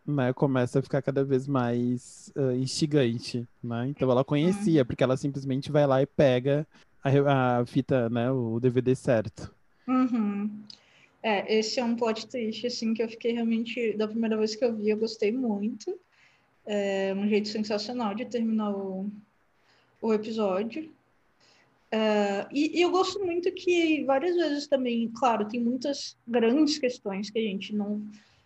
né, 0.05 0.33
começa 0.33 0.79
a 0.79 0.81
ficar 0.81 1.01
cada 1.01 1.23
vez 1.23 1.47
mais 1.47 2.31
uh, 2.35 2.51
instigante, 2.51 3.47
né? 3.63 3.87
Então 3.87 4.09
ela 4.09 4.23
conhecia, 4.23 4.83
porque 4.83 5.03
ela 5.03 5.17
simplesmente 5.17 5.71
vai 5.71 5.85
lá 5.85 6.01
e 6.01 6.05
pega 6.05 6.67
a, 7.03 7.59
a 7.59 7.65
fita, 7.65 8.09
né, 8.09 8.31
o 8.31 8.59
DVD 8.59 8.95
certo. 8.95 9.53
Uhum. 9.87 10.63
É, 11.21 11.59
esse 11.59 11.79
é 11.79 11.83
um 11.83 11.95
plot 11.95 12.27
twist, 12.27 12.65
assim, 12.65 12.93
que 12.93 13.03
eu 13.03 13.09
fiquei 13.09 13.33
realmente, 13.33 13.93
da 13.97 14.07
primeira 14.07 14.37
vez 14.37 14.55
que 14.55 14.63
eu 14.63 14.75
vi, 14.75 14.89
eu 14.89 14.97
gostei 14.97 15.31
muito. 15.31 15.99
É 16.65 17.13
um 17.15 17.27
jeito 17.27 17.49
sensacional 17.49 18.13
de 18.13 18.25
terminar 18.25 18.71
o, 18.71 19.09
o 20.01 20.13
episódio. 20.13 20.89
Uh, 21.93 22.45
e, 22.51 22.77
e, 22.77 22.81
eu 22.81 22.91
gosto 22.91 23.19
muito 23.19 23.51
que 23.51 24.03
várias 24.03 24.35
vezes 24.35 24.67
também, 24.67 25.09
claro, 25.09 25.47
tem 25.47 25.59
muitas 25.59 26.15
grandes 26.27 26.77
questões 26.77 27.31
que 27.31 27.39
a 27.39 27.41
gente 27.41 27.75
não, 27.75 28.05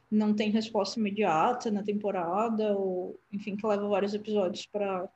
não 0.09 0.33
tem 0.33 0.49
resposta 0.49 0.97
imediata 0.97 1.69
na 1.69 1.83
temporada, 1.83 2.73
ou 2.77 3.19
enfim, 3.31 3.57
que 3.57 3.67
leva 3.67 3.87
vários 3.87 4.13
episódios 4.13 4.65
para 4.65 5.09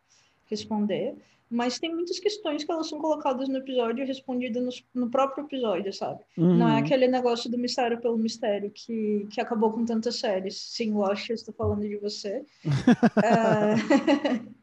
responder. 0.46 1.16
Mas 1.50 1.80
tem 1.80 1.96
muitas 1.96 2.20
questões 2.20 2.66
que 2.66 2.72
elas 2.72 2.90
são 2.90 3.00
colocadas 3.00 3.48
no 3.48 3.60
episódio 3.60 4.04
e 4.04 4.08
respondidas 4.08 4.62
no, 4.94 5.04
no 5.06 5.10
próprio 5.10 5.46
episódio, 5.46 5.94
sabe? 5.94 6.20
Uhum. 6.38 6.58
Não 6.58 6.68
é 6.68 6.80
aquele 6.80 7.08
negócio 7.08 7.50
do 7.50 7.58
mistério 7.58 8.02
pelo 8.02 8.18
mistério 8.18 8.70
que, 8.70 9.26
que 9.32 9.40
acabou 9.40 9.72
com 9.72 9.86
tantas 9.86 10.18
séries. 10.18 10.60
Sim, 10.60 10.92
Lost, 10.92 11.30
estou 11.30 11.54
falando 11.54 11.88
de 11.88 11.96
você. 11.96 12.44
uh... 12.66 14.48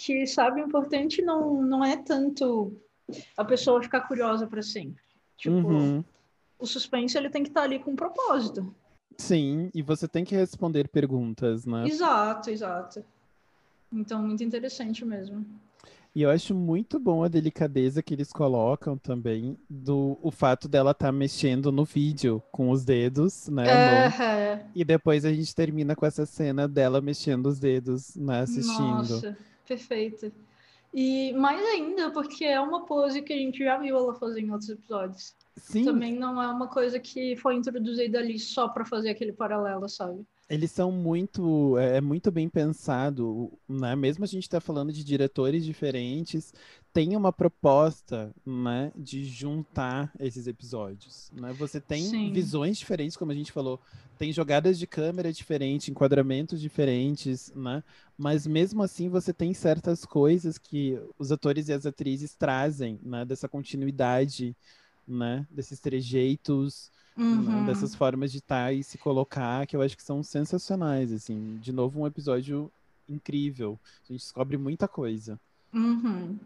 que, 0.00 0.26
sabe, 0.26 0.62
o 0.62 0.66
importante 0.66 1.20
não, 1.20 1.62
não 1.62 1.84
é 1.84 1.94
tanto 1.94 2.72
a 3.36 3.44
pessoa 3.44 3.82
ficar 3.82 4.00
curiosa 4.00 4.46
para 4.46 4.62
sempre. 4.62 5.02
Tipo, 5.36 5.56
uhum. 5.56 6.04
o 6.58 6.66
suspense 6.66 7.18
ele 7.18 7.28
tem 7.28 7.42
que 7.42 7.50
estar 7.50 7.60
tá 7.60 7.66
ali 7.66 7.78
com 7.78 7.90
um 7.90 7.96
propósito. 7.96 8.74
Sim, 9.18 9.70
e 9.74 9.82
você 9.82 10.08
tem 10.08 10.24
que 10.24 10.34
responder 10.34 10.88
perguntas, 10.88 11.66
né? 11.66 11.86
Exato, 11.86 12.48
exato. 12.48 13.04
Então, 13.92 14.22
muito 14.22 14.42
interessante 14.42 15.04
mesmo. 15.04 15.44
E 16.14 16.22
eu 16.22 16.30
acho 16.30 16.54
muito 16.54 16.98
bom 16.98 17.22
a 17.22 17.28
delicadeza 17.28 18.02
que 18.02 18.14
eles 18.14 18.32
colocam 18.32 18.96
também 18.96 19.56
do 19.68 20.18
o 20.22 20.30
fato 20.30 20.66
dela 20.66 20.90
estar 20.92 21.06
tá 21.06 21.12
mexendo 21.12 21.70
no 21.70 21.84
vídeo 21.84 22.42
com 22.50 22.70
os 22.70 22.84
dedos, 22.84 23.48
né? 23.48 24.08
Uh 24.08 24.70
E 24.74 24.84
depois 24.84 25.24
a 25.24 25.32
gente 25.32 25.54
termina 25.54 25.94
com 25.94 26.04
essa 26.04 26.26
cena 26.26 26.66
dela 26.66 27.00
mexendo 27.00 27.46
os 27.46 27.60
dedos, 27.60 28.16
né? 28.16 28.40
Assistindo. 28.40 28.92
Nossa, 28.92 29.36
perfeito. 29.70 30.32
E 30.92 31.32
mais 31.34 31.64
ainda, 31.64 32.10
porque 32.10 32.44
é 32.44 32.60
uma 32.60 32.84
pose 32.84 33.22
que 33.22 33.32
a 33.32 33.36
gente 33.36 33.62
já 33.62 33.78
viu 33.78 33.96
ela 33.96 34.14
fazer 34.14 34.40
em 34.40 34.50
outros 34.50 34.70
episódios. 34.70 35.36
Sim. 35.56 35.84
Também 35.84 36.14
não 36.14 36.42
é 36.42 36.48
uma 36.48 36.66
coisa 36.66 36.98
que 36.98 37.36
foi 37.36 37.54
introduzida 37.54 38.18
ali 38.18 38.38
só 38.38 38.66
para 38.66 38.84
fazer 38.84 39.10
aquele 39.10 39.32
paralelo, 39.32 39.88
sabe? 39.88 40.24
Eles 40.48 40.72
são 40.72 40.90
muito, 40.90 41.78
é, 41.78 41.98
é 41.98 42.00
muito 42.00 42.32
bem 42.32 42.48
pensado, 42.48 43.52
né? 43.68 43.94
Mesmo 43.94 44.24
a 44.24 44.26
gente 44.26 44.42
está 44.42 44.60
falando 44.60 44.92
de 44.92 45.04
diretores 45.04 45.64
diferentes, 45.64 46.52
tem 46.92 47.16
uma 47.16 47.32
proposta, 47.32 48.34
né, 48.44 48.92
de 48.96 49.24
juntar 49.24 50.12
esses 50.18 50.46
episódios, 50.46 51.30
né? 51.32 51.52
Você 51.52 51.80
tem 51.80 52.02
Sim. 52.02 52.32
visões 52.32 52.78
diferentes, 52.78 53.16
como 53.16 53.30
a 53.30 53.34
gente 53.34 53.52
falou, 53.52 53.80
tem 54.18 54.32
jogadas 54.32 54.78
de 54.78 54.86
câmera 54.86 55.32
diferentes, 55.32 55.88
enquadramentos 55.88 56.60
diferentes, 56.60 57.52
né? 57.54 57.82
Mas 58.18 58.46
mesmo 58.46 58.82
assim 58.82 59.08
você 59.08 59.32
tem 59.32 59.54
certas 59.54 60.04
coisas 60.04 60.58
que 60.58 61.00
os 61.18 61.30
atores 61.30 61.68
e 61.68 61.72
as 61.72 61.86
atrizes 61.86 62.34
trazem, 62.34 62.98
né, 63.02 63.24
dessa 63.24 63.48
continuidade, 63.48 64.56
né, 65.06 65.46
desses 65.50 65.78
trejeitos, 65.78 66.90
né, 67.16 67.24
uhum. 67.24 67.66
dessas 67.66 67.94
formas 67.94 68.32
de 68.32 68.38
estar 68.38 68.72
e 68.72 68.82
se 68.82 68.98
colocar, 68.98 69.66
que 69.66 69.76
eu 69.76 69.82
acho 69.82 69.96
que 69.96 70.02
são 70.02 70.22
sensacionais, 70.22 71.12
assim. 71.12 71.58
De 71.60 71.72
novo, 71.72 72.00
um 72.00 72.06
episódio 72.06 72.70
incrível. 73.08 73.78
A 74.04 74.12
gente 74.12 74.22
descobre 74.22 74.56
muita 74.56 74.88
coisa. 74.88 75.38
Uhum. 75.72 76.38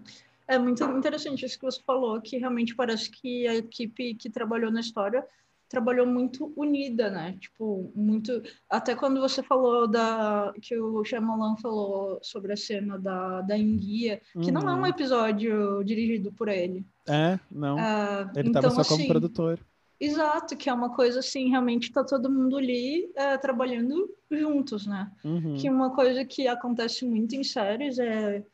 É 0.47 0.59
muito 0.59 0.85
interessante 0.85 1.45
isso 1.45 1.59
que 1.59 1.65
você 1.65 1.81
falou, 1.87 2.21
que 2.21 2.37
realmente 2.37 2.75
parece 2.75 3.11
que 3.11 3.47
a 3.47 3.55
equipe 3.55 4.15
que 4.15 4.29
trabalhou 4.29 4.71
na 4.71 4.81
história 4.81 5.27
trabalhou 5.69 6.07
muito 6.07 6.53
unida, 6.57 7.11
né? 7.11 7.37
Tipo, 7.41 7.91
muito. 7.95 8.43
Até 8.69 8.95
quando 8.95 9.21
você 9.21 9.43
falou 9.43 9.89
da. 9.89 10.53
que 10.63 10.79
o 10.79 11.05
Shyamalan 11.05 11.57
falou 11.57 12.19
sobre 12.23 12.53
a 12.53 12.57
cena 12.57 12.99
da, 12.99 13.41
da 13.41 13.59
enguia, 13.59 14.21
que 14.43 14.53
não 14.53 14.69
é 14.69 14.75
um 14.75 14.81
uhum. 14.81 14.87
episódio 14.87 15.83
dirigido 15.83 16.33
por 16.33 16.49
ele. 16.49 16.87
É, 17.09 17.39
não. 17.51 17.77
Uh, 17.77 18.31
ele 18.37 18.49
estava 18.49 18.69
então, 18.69 18.71
só 18.71 18.85
como 18.85 19.01
assim, 19.01 19.09
produtor. 19.09 19.59
Exato, 19.99 20.57
que 20.57 20.69
é 20.69 20.73
uma 20.73 20.91
coisa 20.91 21.21
assim, 21.21 21.49
realmente 21.49 21.85
está 21.85 22.05
todo 22.05 22.31
mundo 22.31 22.57
ali 22.57 23.11
é, 23.15 23.39
trabalhando 23.39 24.11
juntos, 24.31 24.87
né? 24.87 25.11
Uhum. 25.25 25.55
Que 25.57 25.71
uma 25.71 25.95
coisa 25.95 26.25
que 26.25 26.47
acontece 26.49 27.05
muito 27.05 27.35
em 27.35 27.45
séries 27.45 27.99
é, 27.99 28.45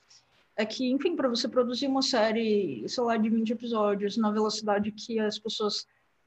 é 0.60 0.66
que, 0.66 0.90
enfim, 0.90 1.16
para 1.16 1.28
você 1.28 1.48
produzir 1.48 1.86
uma 1.86 2.02
série, 2.02 2.84
sei 2.86 3.02
lá, 3.02 3.16
de 3.16 3.30
20 3.30 3.50
episódios 3.50 4.16
na 4.16 4.30
velocidade 4.30 4.92
que 4.92 5.18
as 5.18 5.38
pessoas 5.38 5.86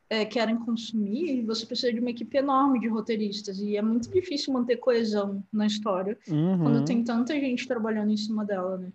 é, 0.10 0.26
querem 0.26 0.58
consumir, 0.58 1.44
você 1.44 1.66
precisa 1.66 1.94
de 1.94 2.00
uma 2.00 2.10
equipe 2.10 2.38
enorme 2.38 2.80
de 2.80 2.88
roteiristas 2.88 3.60
e 3.60 3.78
é 3.78 3.82
muito 3.82 4.10
difícil 4.10 4.54
manter 4.54 4.78
coesão 4.78 5.44
na 5.52 5.66
história 5.66 6.18
uhum. 6.28 6.60
quando 6.60 6.86
tem 6.86 7.04
tanta 7.04 7.34
gente 7.40 7.68
trabalhando 7.68 8.12
em 8.12 8.18
cima 8.18 8.44
dela, 8.44 8.78
né? 8.78 8.92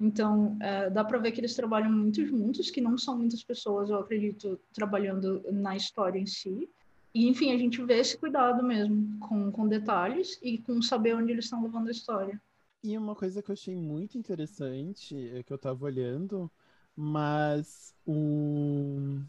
Então, 0.00 0.56
é, 0.60 0.88
dá 0.88 1.04
para 1.04 1.18
ver 1.18 1.30
que 1.30 1.40
eles 1.40 1.54
trabalham 1.54 1.92
muito 1.92 2.24
juntos, 2.24 2.70
que 2.70 2.80
não 2.80 2.96
são 2.96 3.18
muitas 3.18 3.44
pessoas, 3.44 3.90
eu 3.90 3.98
acredito, 3.98 4.58
trabalhando 4.72 5.42
na 5.52 5.76
história 5.76 6.18
em 6.18 6.24
si. 6.24 6.68
E, 7.14 7.28
enfim, 7.28 7.52
a 7.52 7.58
gente 7.58 7.82
vê 7.84 7.98
esse 7.98 8.16
cuidado 8.16 8.62
mesmo, 8.62 9.18
com, 9.20 9.52
com 9.52 9.68
detalhes 9.68 10.38
e 10.42 10.56
com 10.58 10.80
saber 10.80 11.14
onde 11.14 11.32
eles 11.32 11.44
estão 11.44 11.62
levando 11.62 11.88
a 11.88 11.90
história. 11.90 12.40
E 12.82 12.96
uma 12.96 13.14
coisa 13.14 13.42
que 13.42 13.50
eu 13.50 13.52
achei 13.52 13.76
muito 13.76 14.16
interessante, 14.16 15.14
é 15.34 15.42
que 15.42 15.52
eu 15.52 15.56
estava 15.56 15.84
olhando, 15.84 16.50
mas 16.96 17.94
o... 18.06 19.20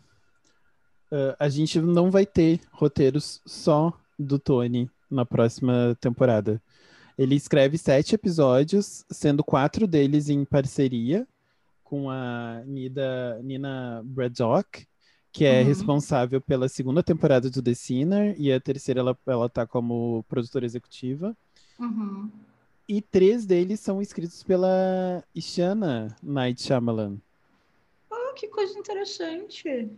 Uh, 1.11 1.35
a 1.37 1.49
gente 1.49 1.81
não 1.81 2.09
vai 2.09 2.25
ter 2.25 2.61
roteiros 2.71 3.41
só 3.45 3.91
do 4.17 4.39
Tony 4.39 4.89
na 5.09 5.25
próxima 5.25 5.97
temporada. 5.99 6.61
Ele 7.17 7.35
escreve 7.35 7.77
sete 7.77 8.15
episódios, 8.15 9.05
sendo 9.11 9.43
quatro 9.43 9.85
deles 9.85 10.29
em 10.29 10.45
parceria 10.45 11.27
com 11.83 12.09
a 12.09 12.63
Nida, 12.65 13.41
Nina 13.43 14.01
Braddock, 14.05 14.87
que 15.29 15.43
é 15.43 15.59
uhum. 15.59 15.67
responsável 15.67 16.39
pela 16.39 16.69
segunda 16.69 17.03
temporada 17.03 17.49
do 17.49 17.61
The 17.61 17.73
Sinner, 17.73 18.33
e 18.39 18.51
a 18.53 18.61
terceira 18.61 19.01
ela, 19.01 19.17
ela 19.27 19.49
tá 19.49 19.67
como 19.67 20.23
produtora 20.29 20.65
executiva. 20.65 21.35
Uhum. 21.77 22.31
E 22.87 23.01
três 23.01 23.45
deles 23.45 23.79
são 23.79 24.01
escritos 24.01 24.43
pela 24.43 25.23
Ishana 25.33 26.15
Night 26.21 26.61
Shyamalan. 26.61 27.17
Ah, 28.11 28.33
que 28.35 28.47
coisa 28.47 28.77
interessante. 28.77 29.89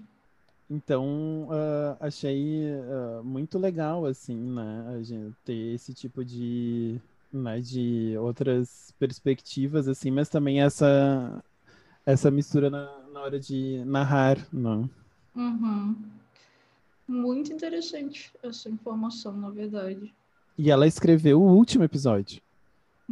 Então, 0.70 1.48
uh, 1.50 1.98
achei 2.00 2.66
uh, 2.72 3.24
muito 3.24 3.60
legal, 3.60 4.06
assim, 4.06 4.36
né, 4.36 4.96
a 4.98 5.04
gente 5.04 5.36
ter 5.44 5.74
esse 5.74 5.94
tipo 5.94 6.24
de 6.24 7.00
né, 7.34 7.60
de 7.60 8.16
outras 8.20 8.94
perspectivas, 9.00 9.88
assim, 9.88 10.12
mas 10.12 10.30
também 10.30 10.62
essa, 10.62 11.44
essa 12.06 12.30
mistura 12.30 12.70
na, 12.70 13.00
na 13.12 13.22
hora 13.22 13.40
de 13.40 13.84
narrar, 13.86 14.38
não? 14.54 14.90
Uhum. 15.36 15.96
Muito 17.08 17.52
interessante 17.52 18.32
essa 18.44 18.70
informação, 18.70 19.36
na 19.36 19.50
verdade. 19.50 20.14
E 20.58 20.70
ela 20.70 20.86
escreveu 20.86 21.42
o 21.42 21.56
último 21.56 21.84
episódio. 21.84 22.42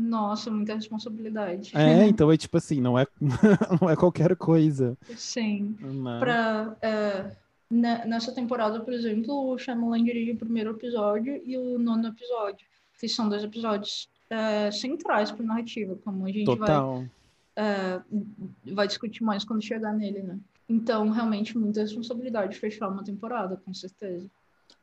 Nossa, 0.02 0.50
muita 0.50 0.74
responsabilidade. 0.74 1.72
É, 1.76 2.06
então 2.08 2.32
é 2.32 2.38
tipo 2.38 2.58
assim, 2.58 2.82
não 2.82 2.98
é, 2.98 3.06
não 3.80 3.90
é 3.90 3.96
qualquer 3.96 4.36
coisa. 4.36 4.98
Sim. 5.16 5.76
Não. 5.80 6.20
Pra, 6.20 6.76
é, 6.82 7.36
nessa 7.70 8.34
temporada, 8.34 8.80
por 8.80 8.94
exemplo, 8.94 9.52
o 9.52 9.58
Shyamalan 9.58 10.04
dirige 10.04 10.32
o 10.32 10.38
primeiro 10.38 10.72
episódio 10.72 11.42
e 11.46 11.58
o 11.58 11.78
nono 11.78 12.08
episódio, 12.08 12.66
que 13.00 13.08
são 13.08 13.30
dois 13.30 13.44
episódios 13.44 14.10
é, 14.30 14.72
centrais 14.72 15.32
para 15.32 15.46
narrativa, 15.46 15.96
como 16.04 16.26
a 16.26 16.32
gente 16.32 16.46
Total. 16.46 16.96
vai, 16.96 17.10
é, 17.56 18.02
vai 18.74 18.88
discutir 18.88 19.24
mais 19.24 19.44
quando 19.44 19.64
chegar 19.64 19.94
nele, 19.94 20.24
né? 20.24 20.40
Então, 20.68 21.10
realmente, 21.10 21.58
muita 21.58 21.82
responsabilidade 21.82 22.58
fechar 22.58 22.88
uma 22.88 23.04
temporada, 23.04 23.58
com 23.58 23.74
certeza. 23.74 24.30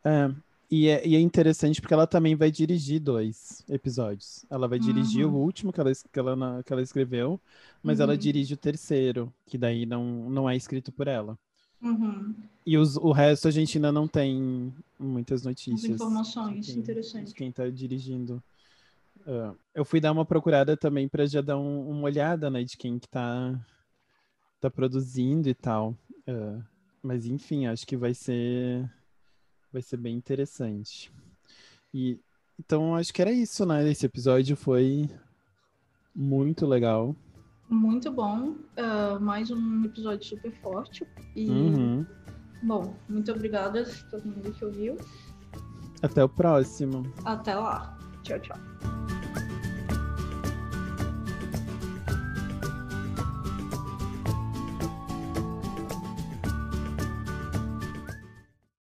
É, 0.04 0.30
e 0.70 0.88
é, 0.88 1.06
e 1.06 1.16
é, 1.16 1.20
interessante 1.20 1.80
porque 1.80 1.94
ela 1.94 2.06
também 2.06 2.36
vai 2.36 2.50
dirigir 2.50 3.00
dois 3.00 3.64
episódios. 3.68 4.44
Ela 4.50 4.68
vai 4.68 4.78
dirigir 4.78 5.26
uhum. 5.26 5.34
o 5.34 5.38
último 5.38 5.72
que 5.72 5.80
ela, 5.80 5.90
que 5.90 6.18
ela, 6.18 6.62
que 6.62 6.72
ela 6.72 6.82
escreveu, 6.82 7.40
mas 7.82 7.98
uhum. 7.98 8.04
ela 8.04 8.18
dirige 8.18 8.52
o 8.52 8.56
terceiro, 8.56 9.32
que 9.46 9.56
daí 9.56 9.86
não, 9.86 10.28
não 10.28 10.48
é 10.48 10.54
escrito 10.54 10.92
por 10.92 11.08
ela. 11.08 11.38
Uhum. 11.80 12.34
E 12.66 12.76
os, 12.76 12.96
o 12.96 13.12
resto 13.12 13.48
a 13.48 13.50
gente 13.50 13.78
ainda 13.78 13.90
não 13.90 14.06
tem 14.06 14.74
muitas 14.98 15.42
notícias. 15.42 15.84
As 15.84 15.90
informações, 15.90 16.66
quem, 16.66 16.76
interessante. 16.76 17.34
Quem 17.34 17.48
está 17.48 17.68
dirigindo. 17.70 18.42
Uh, 19.20 19.56
eu 19.74 19.84
fui 19.84 20.00
dar 20.00 20.12
uma 20.12 20.24
procurada 20.24 20.76
também 20.76 21.08
para 21.08 21.24
já 21.24 21.40
dar 21.40 21.56
um, 21.56 21.88
uma 21.88 22.02
olhada, 22.02 22.50
né, 22.50 22.62
de 22.62 22.76
quem 22.76 22.98
que 22.98 23.08
tá, 23.08 23.58
tá 24.60 24.70
produzindo 24.70 25.48
e 25.48 25.54
tal. 25.54 25.96
Uh, 26.26 26.62
mas 27.02 27.24
enfim, 27.24 27.66
acho 27.66 27.86
que 27.86 27.96
vai 27.96 28.12
ser 28.12 28.90
vai 29.72 29.82
ser 29.82 29.96
bem 29.96 30.16
interessante. 30.16 31.12
E 31.92 32.18
então 32.58 32.94
acho 32.94 33.12
que 33.12 33.22
era 33.22 33.32
isso, 33.32 33.64
né? 33.64 33.88
Esse 33.88 34.06
episódio 34.06 34.56
foi 34.56 35.08
muito 36.14 36.66
legal. 36.66 37.14
Muito 37.68 38.10
bom. 38.10 38.56
Uh, 38.76 39.20
mais 39.20 39.50
um 39.50 39.84
episódio 39.84 40.26
super 40.26 40.52
forte. 40.60 41.06
E 41.36 41.48
uhum. 41.48 42.06
bom, 42.62 42.94
muito 43.08 43.30
obrigada 43.30 43.82
a 43.82 44.10
todo 44.10 44.24
mundo 44.26 44.52
que 44.52 44.64
ouviu. 44.64 44.96
Até 46.02 46.24
o 46.24 46.28
próximo. 46.28 47.02
Até 47.24 47.54
lá. 47.54 47.96
Tchau, 48.22 48.38
tchau. 48.40 49.17